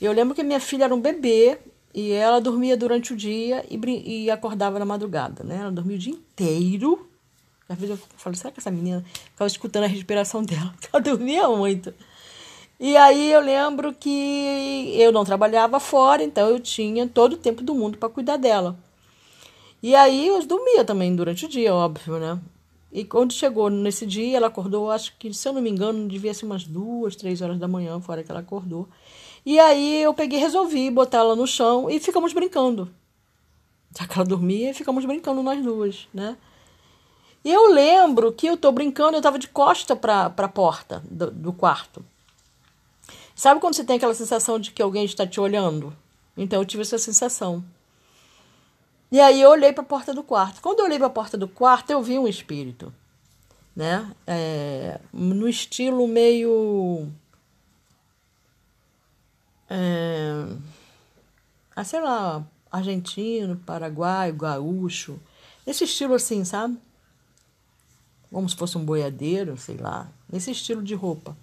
Eu 0.00 0.12
lembro 0.12 0.34
que 0.34 0.42
minha 0.42 0.60
filha 0.60 0.84
era 0.84 0.94
um 0.94 1.00
bebê 1.00 1.58
e 1.94 2.10
ela 2.12 2.40
dormia 2.40 2.76
durante 2.76 3.12
o 3.12 3.16
dia 3.16 3.64
e, 3.70 4.24
e 4.24 4.30
acordava 4.30 4.78
na 4.78 4.84
madrugada, 4.84 5.44
né? 5.44 5.58
Ela 5.60 5.70
dormia 5.70 5.96
o 5.96 5.98
dia 5.98 6.12
inteiro. 6.12 7.08
Às 7.68 7.78
vezes 7.78 7.98
eu 7.98 8.06
falo, 8.16 8.34
será 8.34 8.50
que 8.50 8.60
essa 8.60 8.70
menina 8.70 9.04
ficava 9.30 9.46
escutando 9.46 9.84
a 9.84 9.88
respiração 9.88 10.42
dela? 10.42 10.74
Ela 10.92 11.02
dormia 11.02 11.48
muito. 11.48 11.94
E 12.80 12.96
aí 12.96 13.30
eu 13.30 13.40
lembro 13.40 13.94
que 13.94 14.92
eu 14.96 15.12
não 15.12 15.24
trabalhava 15.24 15.78
fora, 15.78 16.24
então 16.24 16.48
eu 16.48 16.58
tinha 16.58 17.06
todo 17.06 17.34
o 17.34 17.36
tempo 17.36 17.62
do 17.62 17.74
mundo 17.74 17.96
para 17.96 18.08
cuidar 18.08 18.36
dela. 18.36 18.76
E 19.80 19.94
aí 19.94 20.26
eu 20.26 20.44
dormia 20.44 20.84
também 20.84 21.14
durante 21.14 21.44
o 21.46 21.48
dia, 21.48 21.72
óbvio, 21.72 22.18
né? 22.18 22.40
E 22.92 23.04
quando 23.04 23.32
chegou 23.32 23.70
nesse 23.70 24.04
dia, 24.04 24.36
ela 24.36 24.48
acordou, 24.48 24.90
acho 24.90 25.16
que, 25.18 25.32
se 25.32 25.48
eu 25.48 25.52
não 25.54 25.62
me 25.62 25.70
engano, 25.70 26.06
devia 26.06 26.34
ser 26.34 26.44
umas 26.44 26.64
duas, 26.64 27.16
três 27.16 27.40
horas 27.40 27.58
da 27.58 27.66
manhã, 27.66 27.98
fora 28.00 28.22
que 28.22 28.30
ela 28.30 28.40
acordou. 28.40 28.86
E 29.46 29.58
aí 29.58 30.02
eu 30.02 30.12
peguei 30.12 30.38
resolvi 30.38 30.90
botar 30.90 31.18
ela 31.18 31.34
no 31.34 31.46
chão 31.46 31.88
e 31.88 31.98
ficamos 31.98 32.34
brincando. 32.34 32.90
Já 33.98 34.06
que 34.06 34.14
ela 34.14 34.26
dormia, 34.26 34.74
ficamos 34.74 35.04
brincando 35.06 35.42
nós 35.42 35.62
duas, 35.62 36.06
né? 36.12 36.36
E 37.44 37.50
eu 37.50 37.72
lembro 37.72 38.32
que 38.32 38.46
eu 38.46 38.56
tô 38.56 38.70
brincando, 38.70 39.16
eu 39.16 39.22
tava 39.22 39.38
de 39.38 39.48
costa 39.48 39.96
pra, 39.96 40.30
pra 40.30 40.46
porta 40.46 41.02
do, 41.10 41.30
do 41.30 41.52
quarto. 41.52 42.04
Sabe 43.34 43.60
quando 43.60 43.74
você 43.74 43.84
tem 43.84 43.96
aquela 43.96 44.14
sensação 44.14 44.58
de 44.58 44.70
que 44.70 44.82
alguém 44.82 45.04
está 45.04 45.26
te 45.26 45.40
olhando? 45.40 45.92
Então 46.36 46.60
eu 46.60 46.66
tive 46.66 46.82
essa 46.82 46.98
sensação. 46.98 47.64
E 49.12 49.20
aí 49.20 49.42
eu 49.42 49.50
olhei 49.50 49.74
para 49.74 49.82
a 49.82 49.86
porta 49.86 50.14
do 50.14 50.22
quarto. 50.22 50.62
Quando 50.62 50.78
eu 50.78 50.86
olhei 50.86 50.96
para 50.96 51.08
a 51.08 51.10
porta 51.10 51.36
do 51.36 51.46
quarto, 51.46 51.90
eu 51.90 52.02
vi 52.02 52.18
um 52.18 52.26
espírito, 52.26 52.90
né? 53.76 54.10
É, 54.26 54.98
no 55.12 55.46
estilo 55.46 56.08
meio. 56.08 57.12
É, 59.68 60.46
ah, 61.76 61.84
sei 61.84 62.00
lá, 62.00 62.42
argentino, 62.70 63.58
paraguaio, 63.66 64.34
gaúcho. 64.34 65.20
Esse 65.66 65.84
estilo 65.84 66.14
assim, 66.14 66.42
sabe? 66.42 66.78
Como 68.30 68.48
se 68.48 68.56
fosse 68.56 68.78
um 68.78 68.84
boiadeiro, 68.84 69.58
sei 69.58 69.76
lá. 69.76 70.08
Esse 70.32 70.52
estilo 70.52 70.82
de 70.82 70.94
roupa. 70.94 71.36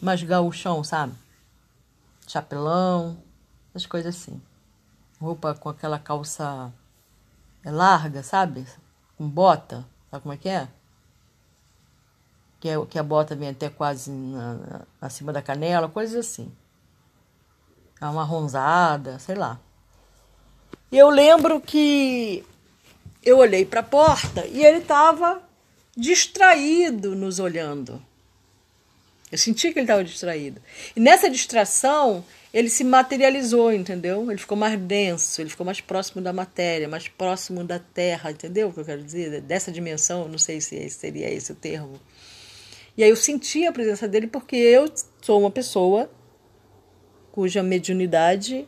Mais 0.00 0.22
gaúchão, 0.22 0.84
sabe? 0.84 1.12
Chapelão, 2.28 3.18
essas 3.74 3.84
coisas 3.84 4.14
assim 4.14 4.40
roupa 5.20 5.54
com 5.54 5.68
aquela 5.68 5.98
calça 5.98 6.72
é 7.64 7.70
larga, 7.70 8.22
sabe? 8.22 8.66
Com 9.16 9.28
bota. 9.28 9.84
Sabe 10.10 10.22
como 10.22 10.34
é 10.34 10.36
que 10.36 10.48
é? 10.48 10.68
Que, 12.60 12.68
é, 12.68 12.86
que 12.86 12.98
a 12.98 13.02
bota 13.02 13.34
vem 13.34 13.50
até 13.50 13.68
quase 13.68 14.10
na, 14.10 14.54
na, 14.54 14.80
acima 15.00 15.32
da 15.32 15.42
canela, 15.42 15.88
coisas 15.88 16.26
assim. 16.26 16.52
Uma 18.00 18.24
ronzada, 18.24 19.18
sei 19.18 19.34
lá. 19.34 19.58
E 20.92 20.98
eu 20.98 21.10
lembro 21.10 21.60
que 21.60 22.44
eu 23.22 23.38
olhei 23.38 23.64
para 23.64 23.80
a 23.80 23.82
porta 23.82 24.46
e 24.46 24.64
ele 24.64 24.78
estava 24.78 25.42
distraído 25.96 27.16
nos 27.16 27.40
olhando. 27.40 28.00
Eu 29.30 29.38
senti 29.38 29.72
que 29.72 29.78
ele 29.78 29.84
estava 29.84 30.04
distraído. 30.04 30.60
E 30.94 31.00
nessa 31.00 31.28
distração, 31.28 32.24
ele 32.54 32.70
se 32.70 32.84
materializou, 32.84 33.72
entendeu? 33.72 34.30
Ele 34.30 34.38
ficou 34.38 34.56
mais 34.56 34.78
denso, 34.78 35.40
ele 35.40 35.50
ficou 35.50 35.66
mais 35.66 35.80
próximo 35.80 36.22
da 36.22 36.32
matéria, 36.32 36.88
mais 36.88 37.08
próximo 37.08 37.64
da 37.64 37.78
terra, 37.78 38.30
entendeu 38.30 38.68
o 38.68 38.72
que 38.72 38.80
eu 38.80 38.84
quero 38.84 39.02
dizer? 39.02 39.40
Dessa 39.40 39.72
dimensão, 39.72 40.28
não 40.28 40.38
sei 40.38 40.60
se 40.60 40.88
seria 40.90 41.28
esse 41.28 41.52
o 41.52 41.54
termo. 41.56 42.00
E 42.96 43.02
aí 43.02 43.10
eu 43.10 43.16
senti 43.16 43.66
a 43.66 43.72
presença 43.72 44.06
dele 44.06 44.26
porque 44.26 44.56
eu 44.56 44.90
sou 45.20 45.40
uma 45.40 45.50
pessoa 45.50 46.10
cuja 47.32 47.62
mediunidade 47.62 48.66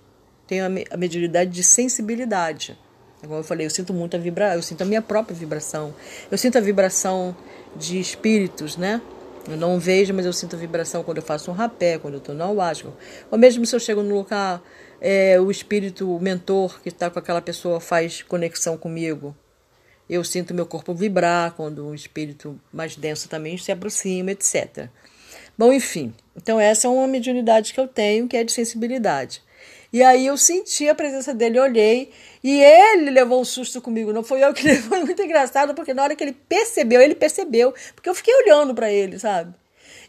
tem 0.49 0.61
a 0.62 0.97
mediunidade 0.97 1.50
de 1.50 1.62
sensibilidade. 1.62 2.77
Como 3.21 3.35
eu 3.35 3.45
falei, 3.45 3.67
eu 3.67 3.71
sinto 3.71 3.93
muito 3.93 4.17
a 4.17 4.19
vibrar, 4.19 4.55
eu 4.55 4.62
sinto 4.62 4.81
a 4.81 4.85
minha 4.85 5.03
própria 5.03 5.37
vibração. 5.37 5.95
Eu 6.31 6.38
sinto 6.38 6.57
a 6.57 6.61
vibração 6.61 7.37
de 7.77 8.00
espíritos, 8.00 8.77
né? 8.77 9.03
Eu 9.49 9.57
não 9.57 9.78
vejo, 9.78 10.12
mas 10.12 10.26
eu 10.26 10.33
sinto 10.33 10.59
vibração 10.59 11.02
quando 11.02 11.17
eu 11.19 11.23
faço 11.23 11.50
um 11.50 11.55
rapé, 11.55 11.99
quando 11.99 12.14
eu 12.14 12.19
estou 12.19 12.35
no 12.35 12.45
ayahuasca. 12.45 12.93
Ou 13.31 13.38
mesmo 13.38 13.64
se 13.64 13.75
eu 13.75 13.81
chego 13.81 14.02
no 14.02 14.14
lugar, 14.14 14.62
é, 15.00 15.40
o 15.40 15.50
espírito, 15.50 16.14
o 16.14 16.21
mentor 16.21 16.81
que 16.83 16.90
está 16.90 17.09
com 17.09 17.19
aquela 17.19 17.40
pessoa 17.40 17.81
faz 17.81 18.23
conexão 18.23 18.76
comigo. 18.76 19.35
Eu 20.09 20.23
sinto 20.23 20.52
meu 20.52 20.67
corpo 20.67 20.95
vibrar 20.95 21.52
quando 21.52 21.87
um 21.87 21.95
espírito 21.95 22.61
mais 22.73 22.95
denso 22.95 23.28
também 23.28 23.57
se 23.57 23.73
aproxima, 23.73 24.33
etc. 24.33 24.88
Bom, 25.57 25.73
enfim. 25.73 26.14
Então 26.37 26.61
essa 26.61 26.87
é 26.87 26.90
uma 26.90 27.07
mediunidade 27.07 27.73
que 27.73 27.81
eu 27.81 27.88
tenho, 27.88 28.28
que 28.28 28.37
é 28.37 28.45
de 28.45 28.52
sensibilidade. 28.52 29.43
E 29.92 30.02
aí 30.02 30.26
eu 30.26 30.37
senti 30.37 30.88
a 30.88 30.95
presença 30.95 31.33
dele, 31.33 31.59
olhei, 31.59 32.12
e 32.45 32.61
ele 32.61 33.11
levou 33.11 33.40
um 33.40 33.45
susto 33.45 33.80
comigo, 33.80 34.12
não 34.12 34.23
foi 34.23 34.45
eu 34.45 34.52
que 34.52 34.62
levou, 34.68 35.04
muito 35.04 35.23
engraçado, 35.23 35.75
porque 35.75 35.95
na 35.95 36.02
hora 36.02 36.14
que 36.14 36.23
ele 36.23 36.37
percebeu, 36.49 37.00
ele 37.00 37.14
percebeu, 37.14 37.73
porque 37.95 38.09
eu 38.09 38.14
fiquei 38.14 38.35
olhando 38.42 38.75
para 38.75 38.90
ele, 38.92 39.18
sabe? 39.18 39.54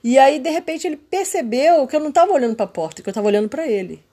E 0.03 0.17
aí, 0.17 0.39
de 0.39 0.49
repente, 0.49 0.87
ele 0.87 0.97
percebeu 0.97 1.85
que 1.87 1.95
eu 1.95 1.99
não 1.99 2.09
estava 2.09 2.31
olhando 2.31 2.55
para 2.55 2.65
a 2.65 2.69
porta, 2.69 3.01
que 3.01 3.09
eu 3.09 3.11
estava 3.11 3.27
olhando 3.27 3.49
para 3.49 3.67
ele. 3.67 4.03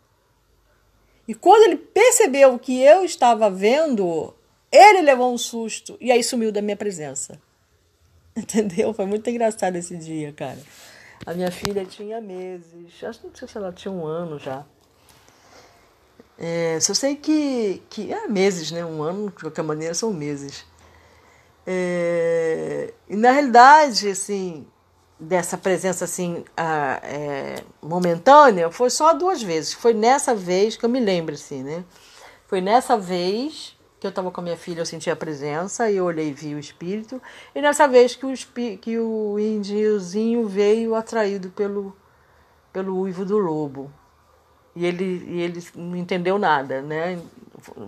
E 1.28 1.34
quando 1.34 1.64
ele 1.64 1.76
percebeu 1.76 2.58
que 2.58 2.80
eu 2.80 3.04
estava 3.04 3.50
vendo, 3.50 4.34
ele 4.70 5.02
levou 5.02 5.32
um 5.32 5.38
susto 5.38 5.96
e 6.00 6.12
aí 6.12 6.22
sumiu 6.22 6.52
da 6.52 6.62
minha 6.62 6.76
presença. 6.76 7.40
Entendeu? 8.36 8.92
Foi 8.92 9.06
muito 9.06 9.28
engraçado 9.28 9.76
esse 9.76 9.96
dia, 9.96 10.32
cara. 10.32 10.58
A 11.24 11.34
minha 11.34 11.50
filha 11.50 11.84
tinha 11.84 12.20
meses, 12.20 13.02
acho 13.02 13.20
que 13.20 13.26
não 13.26 13.34
sei 13.34 13.48
se 13.48 13.56
ela 13.56 13.72
tinha 13.72 13.90
um 13.90 14.04
ano 14.04 14.38
já. 14.38 14.64
É, 16.38 16.78
só 16.80 16.92
sei 16.92 17.16
que, 17.16 17.82
que 17.88 18.12
é 18.12 18.28
meses, 18.28 18.70
né? 18.70 18.84
Um 18.84 19.02
ano, 19.02 19.28
de 19.28 19.42
qualquer 19.42 19.62
maneira, 19.62 19.94
são 19.94 20.12
meses. 20.12 20.64
É, 21.66 22.92
e 23.08 23.16
na 23.16 23.30
realidade, 23.30 24.08
assim, 24.08 24.66
dessa 25.18 25.56
presença 25.56 26.04
assim 26.04 26.44
a, 26.56 27.00
é, 27.02 27.64
momentânea, 27.82 28.70
foi 28.70 28.90
só 28.90 29.14
duas 29.14 29.42
vezes. 29.42 29.72
Foi 29.72 29.94
nessa 29.94 30.34
vez 30.34 30.76
que 30.76 30.84
eu 30.84 30.90
me 30.90 31.00
lembro, 31.00 31.34
assim, 31.34 31.62
né? 31.62 31.84
Foi 32.46 32.60
nessa 32.60 32.96
vez 32.98 33.76
que 33.98 34.06
eu 34.06 34.10
estava 34.10 34.30
com 34.30 34.40
a 34.40 34.44
minha 34.44 34.56
filha, 34.58 34.80
eu 34.80 34.86
senti 34.86 35.10
a 35.10 35.16
presença 35.16 35.90
e 35.90 35.96
eu 35.96 36.04
olhei 36.04 36.28
e 36.28 36.32
vi 36.32 36.54
o 36.54 36.58
espírito. 36.58 37.20
E 37.54 37.62
nessa 37.62 37.88
vez 37.88 38.14
que 38.14 38.26
o, 38.26 38.34
que 38.78 38.98
o 38.98 39.38
índiozinho 39.38 40.46
veio 40.46 40.94
atraído 40.94 41.48
pelo, 41.50 41.96
pelo 42.72 43.00
uivo 43.00 43.24
do 43.24 43.38
lobo 43.38 43.90
e 44.76 44.84
ele, 44.84 45.24
e 45.26 45.40
ele 45.40 45.64
não 45.74 45.96
entendeu 45.96 46.38
nada, 46.38 46.82
né? 46.82 47.18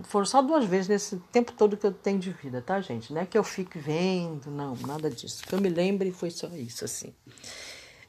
Foram 0.04 0.24
só 0.24 0.40
duas 0.40 0.64
vezes 0.64 0.88
nesse 0.88 1.18
tempo 1.30 1.52
todo 1.52 1.76
que 1.76 1.86
eu 1.86 1.92
tenho 1.92 2.18
de 2.18 2.30
vida, 2.30 2.62
tá, 2.62 2.80
gente? 2.80 3.12
Não 3.12 3.20
é 3.20 3.26
que 3.26 3.36
eu 3.36 3.44
fique 3.44 3.78
vendo, 3.78 4.50
não, 4.50 4.74
nada 4.86 5.10
disso. 5.10 5.44
Que 5.46 5.54
eu 5.54 5.60
me 5.60 5.68
lembre 5.68 6.10
foi 6.10 6.30
só 6.30 6.48
isso, 6.48 6.86
assim. 6.86 7.12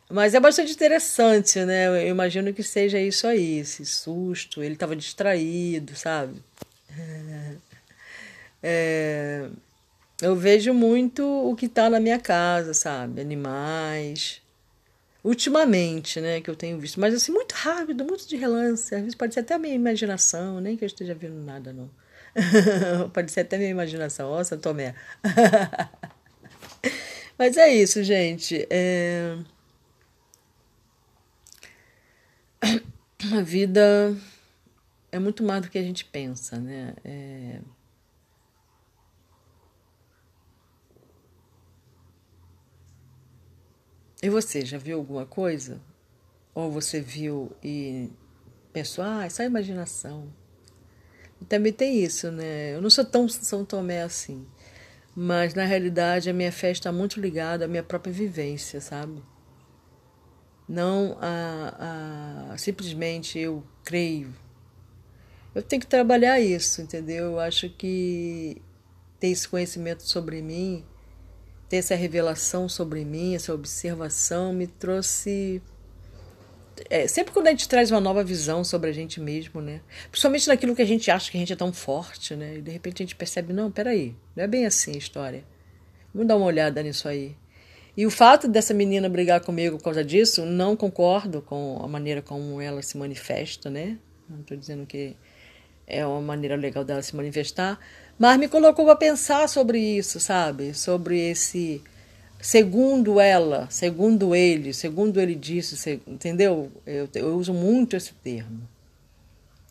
Mas 0.09 0.33
é 0.33 0.39
bastante 0.39 0.71
interessante, 0.71 1.59
né? 1.65 1.87
Eu 1.87 2.07
imagino 2.07 2.53
que 2.53 2.63
seja 2.63 2.97
isso 2.99 3.27
aí, 3.27 3.59
esse 3.59 3.85
susto. 3.85 4.63
Ele 4.63 4.75
estava 4.75 4.95
distraído, 4.95 5.95
sabe? 5.95 6.41
É, 8.61 9.47
eu 10.21 10.35
vejo 10.35 10.73
muito 10.73 11.23
o 11.23 11.55
que 11.55 11.67
está 11.67 11.89
na 11.89 11.97
minha 11.97 12.19
casa, 12.19 12.73
sabe? 12.73 13.21
Animais, 13.21 14.41
ultimamente, 15.23 16.21
né, 16.21 16.41
que 16.41 16.49
eu 16.49 16.55
tenho 16.55 16.79
visto, 16.79 16.99
mas 16.99 17.13
assim, 17.13 17.31
muito 17.31 17.53
rápido, 17.53 18.05
muito 18.05 18.27
de 18.27 18.35
relance, 18.35 18.93
às 18.93 19.01
vezes 19.01 19.15
pode 19.15 19.33
ser 19.33 19.41
até 19.41 19.55
a 19.55 19.59
minha 19.59 19.75
imaginação, 19.75 20.61
nem 20.61 20.77
que 20.77 20.83
eu 20.83 20.87
esteja 20.87 21.13
vendo 21.13 21.43
nada, 21.43 21.73
não. 21.73 21.89
pode 23.13 23.31
ser 23.31 23.41
até 23.41 23.55
a 23.55 23.59
minha 23.59 23.71
imaginação, 23.71 24.29
ó, 24.29 24.43
Santo 24.43 24.61
Tomé. 24.61 24.95
mas 27.37 27.57
é 27.57 27.73
isso, 27.73 28.03
gente. 28.03 28.67
É... 28.69 29.37
A 33.33 33.41
vida 33.41 34.15
é 35.11 35.19
muito 35.19 35.43
mais 35.43 35.61
do 35.61 35.69
que 35.69 35.77
a 35.77 35.81
gente 35.81 36.05
pensa, 36.05 36.57
né? 36.57 36.93
É... 37.03 37.59
E 44.21 44.29
você 44.29 44.65
já 44.65 44.77
viu 44.77 44.97
alguma 44.97 45.25
coisa? 45.25 45.79
Ou 46.53 46.71
você 46.71 46.99
viu 46.99 47.51
e 47.63 48.09
pensou, 48.73 49.03
ah, 49.03 49.25
é 49.25 49.29
só 49.29 49.43
imaginação. 49.43 50.27
E 51.41 51.45
também 51.45 51.71
tem 51.71 52.03
isso, 52.03 52.29
né? 52.31 52.75
Eu 52.75 52.81
não 52.81 52.89
sou 52.89 53.05
tão 53.05 53.29
São 53.29 53.63
Tomé 53.63 54.03
assim. 54.03 54.45
Mas 55.15 55.53
na 55.53 55.63
realidade 55.63 56.29
a 56.29 56.33
minha 56.33 56.51
fé 56.51 56.71
está 56.71 56.91
muito 56.91 57.19
ligada 57.19 57.65
à 57.65 57.67
minha 57.67 57.83
própria 57.83 58.11
vivência, 58.11 58.81
sabe? 58.81 59.23
Não 60.67 61.17
a, 61.21 62.51
a 62.53 62.57
simplesmente 62.57 63.39
eu 63.39 63.63
creio. 63.83 64.33
Eu 65.55 65.63
tenho 65.63 65.81
que 65.81 65.87
trabalhar 65.87 66.39
isso, 66.39 66.81
entendeu? 66.81 67.25
Eu 67.25 67.39
acho 67.39 67.69
que 67.69 68.61
ter 69.19 69.27
esse 69.27 69.47
conhecimento 69.47 70.03
sobre 70.03 70.41
mim 70.41 70.85
ter 71.69 71.77
essa 71.77 71.95
revelação 71.95 72.67
sobre 72.67 73.05
mim, 73.05 73.35
essa 73.35 73.53
observação, 73.53 74.51
me 74.51 74.65
trouxe. 74.65 75.61
É, 76.89 77.07
sempre 77.07 77.31
quando 77.31 77.47
a 77.47 77.51
gente 77.51 77.69
traz 77.69 77.91
uma 77.91 78.01
nova 78.01 78.23
visão 78.23 78.63
sobre 78.63 78.89
a 78.89 78.93
gente 78.93 79.19
mesmo, 79.19 79.61
né? 79.61 79.81
Principalmente 80.09 80.47
naquilo 80.47 80.75
que 80.75 80.81
a 80.81 80.85
gente 80.85 81.11
acha 81.11 81.29
que 81.29 81.37
a 81.37 81.39
gente 81.39 81.53
é 81.53 81.55
tão 81.55 81.71
forte, 81.71 82.35
né? 82.35 82.57
E 82.57 82.61
de 82.61 82.71
repente 82.71 83.03
a 83.03 83.05
gente 83.05 83.15
percebe, 83.15 83.53
não, 83.53 83.69
peraí, 83.69 84.15
não 84.35 84.43
é 84.43 84.47
bem 84.47 84.65
assim 84.65 84.95
a 84.95 84.97
história. 84.97 85.43
Vamos 86.13 86.27
dar 86.27 86.37
uma 86.37 86.45
olhada 86.45 86.81
nisso 86.81 87.07
aí. 87.07 87.35
E 87.95 88.05
o 88.05 88.09
fato 88.09 88.47
dessa 88.47 88.73
menina 88.73 89.09
brigar 89.09 89.41
comigo 89.41 89.77
por 89.77 89.83
causa 89.83 90.03
disso, 90.03 90.45
não 90.45 90.75
concordo 90.75 91.41
com 91.41 91.81
a 91.83 91.87
maneira 91.87 92.21
como 92.21 92.59
ela 92.61 92.81
se 92.81 92.97
manifesta, 92.97 93.69
né? 93.69 93.97
Não 94.27 94.39
estou 94.39 94.57
dizendo 94.57 94.85
que 94.85 95.15
é 95.85 96.05
uma 96.05 96.21
maneira 96.21 96.55
legal 96.55 96.83
dela 96.83 97.01
se 97.01 97.15
manifestar, 97.15 97.79
mas 98.19 98.37
me 98.37 98.49
colocou 98.49 98.91
a 98.91 98.97
pensar 98.97 99.47
sobre 99.47 99.79
isso, 99.79 100.19
sabe? 100.19 100.73
Sobre 100.73 101.17
esse. 101.17 101.81
Segundo 102.41 103.19
ela, 103.19 103.67
segundo 103.69 104.35
ele, 104.35 104.73
segundo 104.73 105.19
ele 105.19 105.35
disse, 105.35 106.01
entendeu? 106.05 106.71
Eu, 106.85 107.09
eu 107.15 107.35
uso 107.35 107.53
muito 107.53 107.95
esse 107.95 108.13
termo. 108.13 108.61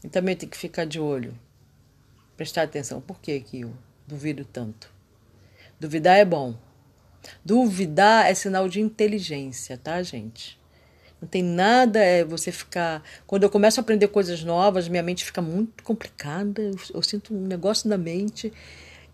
E 0.03 0.09
também 0.09 0.37
tem 0.37 0.49
que 0.49 0.57
ficar 0.57 0.85
de 0.85 0.99
olho, 0.99 1.39
prestar 2.37 2.63
atenção. 2.63 3.01
Por 3.01 3.21
que, 3.21 3.41
que 3.41 3.61
eu 3.61 3.73
duvido 4.07 4.45
tanto? 4.45 4.91
Duvidar 5.81 6.19
é 6.19 6.25
bom. 6.25 6.55
Duvidar 7.45 8.31
é 8.31 8.35
sinal 8.35 8.69
de 8.69 8.81
inteligência, 8.81 9.79
tá, 9.79 10.03
gente? 10.03 10.58
Não 11.21 11.29
tem 11.29 11.43
nada, 11.43 11.99
é 11.99 12.25
você 12.25 12.53
ficar. 12.53 13.03
Quando 13.27 13.43
eu 13.43 13.51
começo 13.51 13.81
a 13.81 13.83
aprender 13.83 14.09
coisas 14.09 14.45
novas, 14.45 14.89
minha 14.89 15.03
mente 15.03 15.25
fica 15.25 15.43
muito 15.43 15.83
complicada, 15.83 16.63
eu, 16.63 16.77
eu 16.95 17.03
sinto 17.03 17.35
um 17.35 17.47
negócio 17.47 17.89
na 17.89 17.99
mente, 17.99 18.53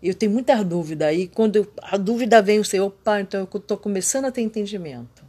eu 0.03 0.13
tenho 0.13 0.31
muita 0.31 0.63
dúvida. 0.63 1.11
E 1.11 1.27
quando 1.27 1.55
eu, 1.55 1.73
a 1.81 1.97
dúvida 1.97 2.41
vem, 2.41 2.57
eu 2.57 2.63
sei, 2.63 2.79
opa, 2.79 3.21
então 3.21 3.47
eu 3.51 3.59
estou 3.59 3.77
começando 3.77 4.25
a 4.25 4.31
ter 4.31 4.41
entendimento. 4.41 5.25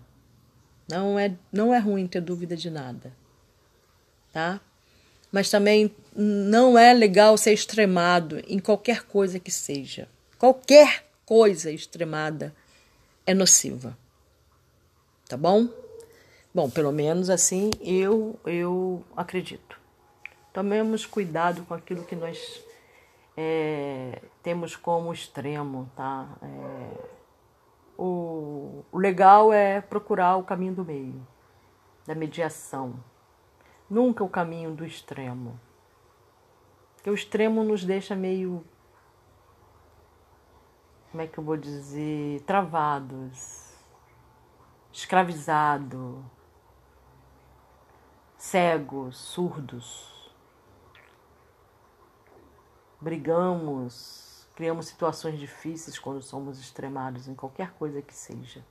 Não 0.89 1.19
é, 1.19 1.35
não 1.51 1.75
é 1.75 1.79
ruim 1.79 2.07
ter 2.07 2.21
dúvida 2.21 2.55
de 2.57 2.71
nada, 2.71 3.13
tá? 4.33 4.61
Mas 5.33 5.51
também 5.51 5.91
não 6.15 6.79
é 6.79 6.93
legal 6.93 7.37
ser 7.37 7.53
extremado 7.53 8.41
em 8.47 8.59
qualquer 8.59 9.03
coisa 9.03 9.41
que 9.41 9.51
seja. 9.51 10.09
Qualquer 10.39 11.07
coisa 11.25 11.73
extremada 11.73 12.55
é 13.27 13.35
nociva. 13.35 13.99
Tá 15.29 15.37
bom? 15.37 15.69
Bom, 16.57 16.71
pelo 16.71 16.91
menos 16.91 17.29
assim 17.29 17.69
eu, 17.83 18.41
eu 18.47 19.05
acredito. 19.15 19.79
Tomemos 20.55 21.05
cuidado 21.05 21.63
com 21.65 21.75
aquilo 21.75 22.03
que 22.03 22.17
nós 22.17 22.65
é, 23.37 24.23
temos 24.43 24.75
como 24.75 25.13
extremo, 25.13 25.87
tá? 25.95 26.27
É, 26.41 27.09
o, 27.99 28.83
o 28.91 28.99
legal 28.99 29.53
é 29.53 29.83
procurar 29.83 30.39
o 30.39 30.45
caminho 30.45 30.73
do 30.73 30.83
meio, 30.83 31.27
da 32.07 32.15
mediação. 32.15 33.05
Nunca 33.91 34.25
o 34.25 34.29
caminho 34.31 34.75
do 34.75 34.87
extremo. 34.87 35.61
Porque 36.95 37.11
o 37.11 37.15
extremo 37.15 37.63
nos 37.65 37.85
deixa 37.85 38.17
meio. 38.17 38.65
Como 41.11 41.23
é 41.23 41.27
que 41.27 41.37
eu 41.37 41.45
vou 41.45 41.59
dizer? 41.59 42.41
Travados, 42.47 43.75
escravizados, 44.91 46.25
cegos, 48.37 49.17
surdos 49.17 50.17
brigamos, 53.01 54.49
criamos 54.55 54.87
situações 54.87 55.39
difíceis 55.39 55.99
quando 55.99 56.23
somos 56.23 56.59
extremados 56.59 57.29
em 57.29 57.35
qualquer 57.35 57.71
coisa 57.73 58.03
que 58.03 58.15
seja. 58.15 58.65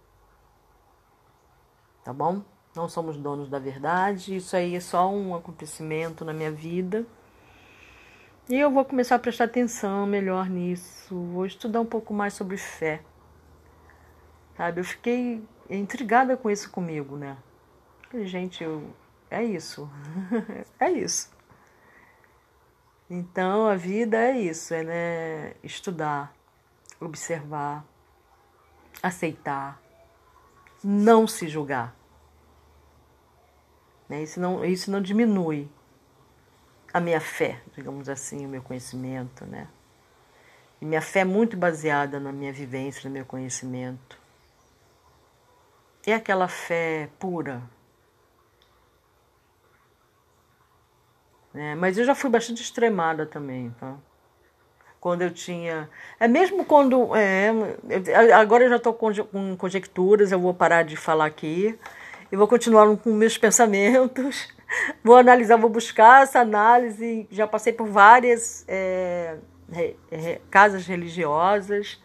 Tá 2.04 2.12
bom? 2.12 2.42
Não 2.76 2.90
somos 2.90 3.18
donos 3.18 3.50
da 3.50 3.60
verdade, 3.60 4.36
isso 4.36 4.56
aí 4.56 4.76
é 4.76 4.80
só 4.80 5.10
um 5.10 5.34
acontecimento 5.34 6.26
na 6.26 6.34
minha 6.34 6.52
vida. 6.52 7.06
E 8.50 8.56
eu 8.56 8.70
vou 8.70 8.84
começar 8.84 9.16
a 9.16 9.20
prestar 9.20 9.46
atenção 9.46 10.06
melhor 10.06 10.50
nisso, 10.50 11.16
vou 11.32 11.46
estudar 11.46 11.80
um 11.80 11.86
pouco 11.86 12.14
mais 12.14 12.34
sobre 12.34 12.58
fé. 12.58 13.02
Sabe, 14.58 14.82
eu 14.82 14.86
fiquei 14.86 15.44
intrigada 15.70 16.38
com 16.38 16.50
isso 16.50 16.70
comigo, 16.70 17.16
né? 17.16 17.38
Gente, 18.24 18.64
eu... 18.64 18.84
é 19.30 19.44
isso. 19.44 19.90
é 20.80 20.92
isso. 20.92 21.36
Então 23.10 23.68
a 23.68 23.76
vida 23.76 24.18
é 24.18 24.38
isso, 24.40 24.74
é 24.74 24.84
né, 24.84 25.54
estudar, 25.64 26.34
observar, 27.00 27.86
aceitar, 29.02 29.80
não 30.84 31.28
se 31.28 31.48
julgar. 31.48 31.96
Né? 34.10 34.24
Isso, 34.24 34.40
não, 34.40 34.66
isso 34.66 34.90
não 34.90 35.02
diminui 35.02 35.70
a 36.92 37.00
minha 37.00 37.20
fé, 37.20 37.62
digamos 37.76 38.10
assim, 38.10 38.46
o 38.46 38.50
meu 38.50 38.62
conhecimento, 38.62 39.46
né? 39.46 39.68
E 40.82 40.86
minha 40.86 41.02
fé 41.02 41.20
é 41.20 41.26
muito 41.26 41.58
baseada 41.58 42.20
na 42.20 42.32
minha 42.32 42.54
vivência, 42.54 43.08
no 43.08 43.14
meu 43.14 43.26
conhecimento. 43.26 44.20
É 46.06 46.14
aquela 46.14 46.48
fé 46.48 47.10
pura, 47.20 47.62
Né? 51.56 51.74
Mas 51.74 51.98
eu 51.98 52.04
já 52.04 52.14
fui 52.14 52.30
bastante 52.30 52.62
extremada 52.62 53.26
também, 53.26 53.74
tá? 53.80 53.96
Quando 55.00 55.22
eu 55.22 55.32
tinha. 55.32 55.90
É 56.20 56.28
mesmo 56.28 56.66
quando. 56.66 57.16
É, 57.16 57.50
agora 58.34 58.66
eu 58.66 58.70
já 58.70 58.76
estou 58.76 58.94
com 58.94 59.56
conjecturas, 59.56 60.34
eu 60.34 60.40
vou 60.40 60.54
parar 60.54 60.84
de 60.84 60.98
falar 60.98 61.26
aqui. 61.26 61.80
E 62.30 62.36
vou 62.36 62.48
continuar 62.48 62.94
com 62.98 63.12
meus 63.12 63.38
pensamentos. 63.40 64.54
Vou 65.02 65.16
analisar, 65.16 65.56
vou 65.56 65.70
buscar 65.70 66.24
essa 66.24 66.40
análise. 66.42 67.26
Já 67.32 67.48
passei 67.48 67.72
por 67.72 67.88
várias 67.88 68.66
é, 68.68 69.38
é, 70.12 70.42
casas 70.52 70.86
religiosas. 70.86 72.04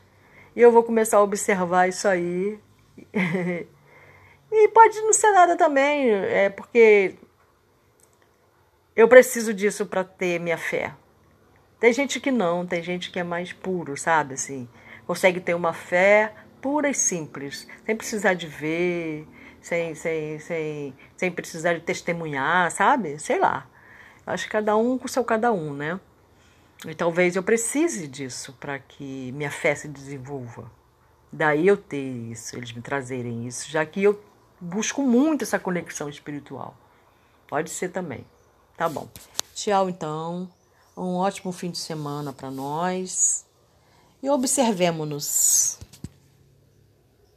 E 0.54 0.60
eu 0.60 0.70
vou 0.70 0.84
começar 0.84 1.16
a 1.16 1.22
observar 1.22 1.88
isso 1.88 2.06
aí. 2.06 2.60
e 4.52 4.68
pode 4.68 5.00
não 5.00 5.12
ser 5.12 5.32
nada 5.32 5.56
também, 5.56 6.10
é 6.10 6.50
porque 6.50 7.16
eu 8.94 9.08
preciso 9.08 9.54
disso 9.54 9.86
para 9.86 10.04
ter 10.04 10.38
minha 10.40 10.58
fé. 10.58 10.92
Tem 11.78 11.92
gente 11.92 12.20
que 12.20 12.30
não, 12.30 12.66
tem 12.66 12.82
gente 12.82 13.10
que 13.10 13.18
é 13.18 13.24
mais 13.24 13.52
puro, 13.52 13.96
sabe? 13.96 14.34
Assim, 14.34 14.68
consegue 15.06 15.40
ter 15.40 15.54
uma 15.54 15.72
fé 15.72 16.34
pura 16.60 16.90
e 16.90 16.94
simples, 16.94 17.66
sem 17.86 17.96
precisar 17.96 18.34
de 18.34 18.46
ver, 18.46 19.26
sem, 19.60 19.94
sem, 19.94 20.38
sem, 20.38 20.94
sem 21.16 21.30
precisar 21.30 21.74
de 21.74 21.80
testemunhar, 21.80 22.70
sabe? 22.70 23.18
Sei 23.18 23.38
lá. 23.38 23.66
Acho 24.26 24.44
que 24.44 24.50
cada 24.50 24.76
um 24.76 24.98
com 24.98 25.08
seu 25.08 25.24
cada 25.24 25.52
um, 25.52 25.72
né? 25.72 25.98
E 26.86 26.94
talvez 26.94 27.36
eu 27.36 27.42
precise 27.42 28.06
disso 28.06 28.56
para 28.58 28.78
que 28.78 29.32
minha 29.32 29.50
fé 29.50 29.74
se 29.74 29.88
desenvolva. 29.88 30.70
Daí 31.32 31.66
eu 31.66 31.76
ter 31.76 32.30
isso, 32.30 32.56
eles 32.56 32.72
me 32.72 32.82
trazerem 32.82 33.46
isso, 33.46 33.70
já 33.70 33.84
que 33.86 34.02
eu 34.02 34.22
busco 34.60 35.02
muito 35.02 35.44
essa 35.44 35.58
conexão 35.58 36.08
espiritual. 36.08 36.76
Pode 37.48 37.70
ser 37.70 37.90
também. 37.90 38.24
Tá 38.80 38.88
bom. 38.88 39.06
Tchau, 39.54 39.90
então. 39.90 40.48
Um 40.96 41.16
ótimo 41.16 41.52
fim 41.52 41.70
de 41.70 41.76
semana 41.76 42.32
para 42.32 42.50
nós. 42.50 43.44
E 44.22 44.30
observemos-nos. 44.30 45.76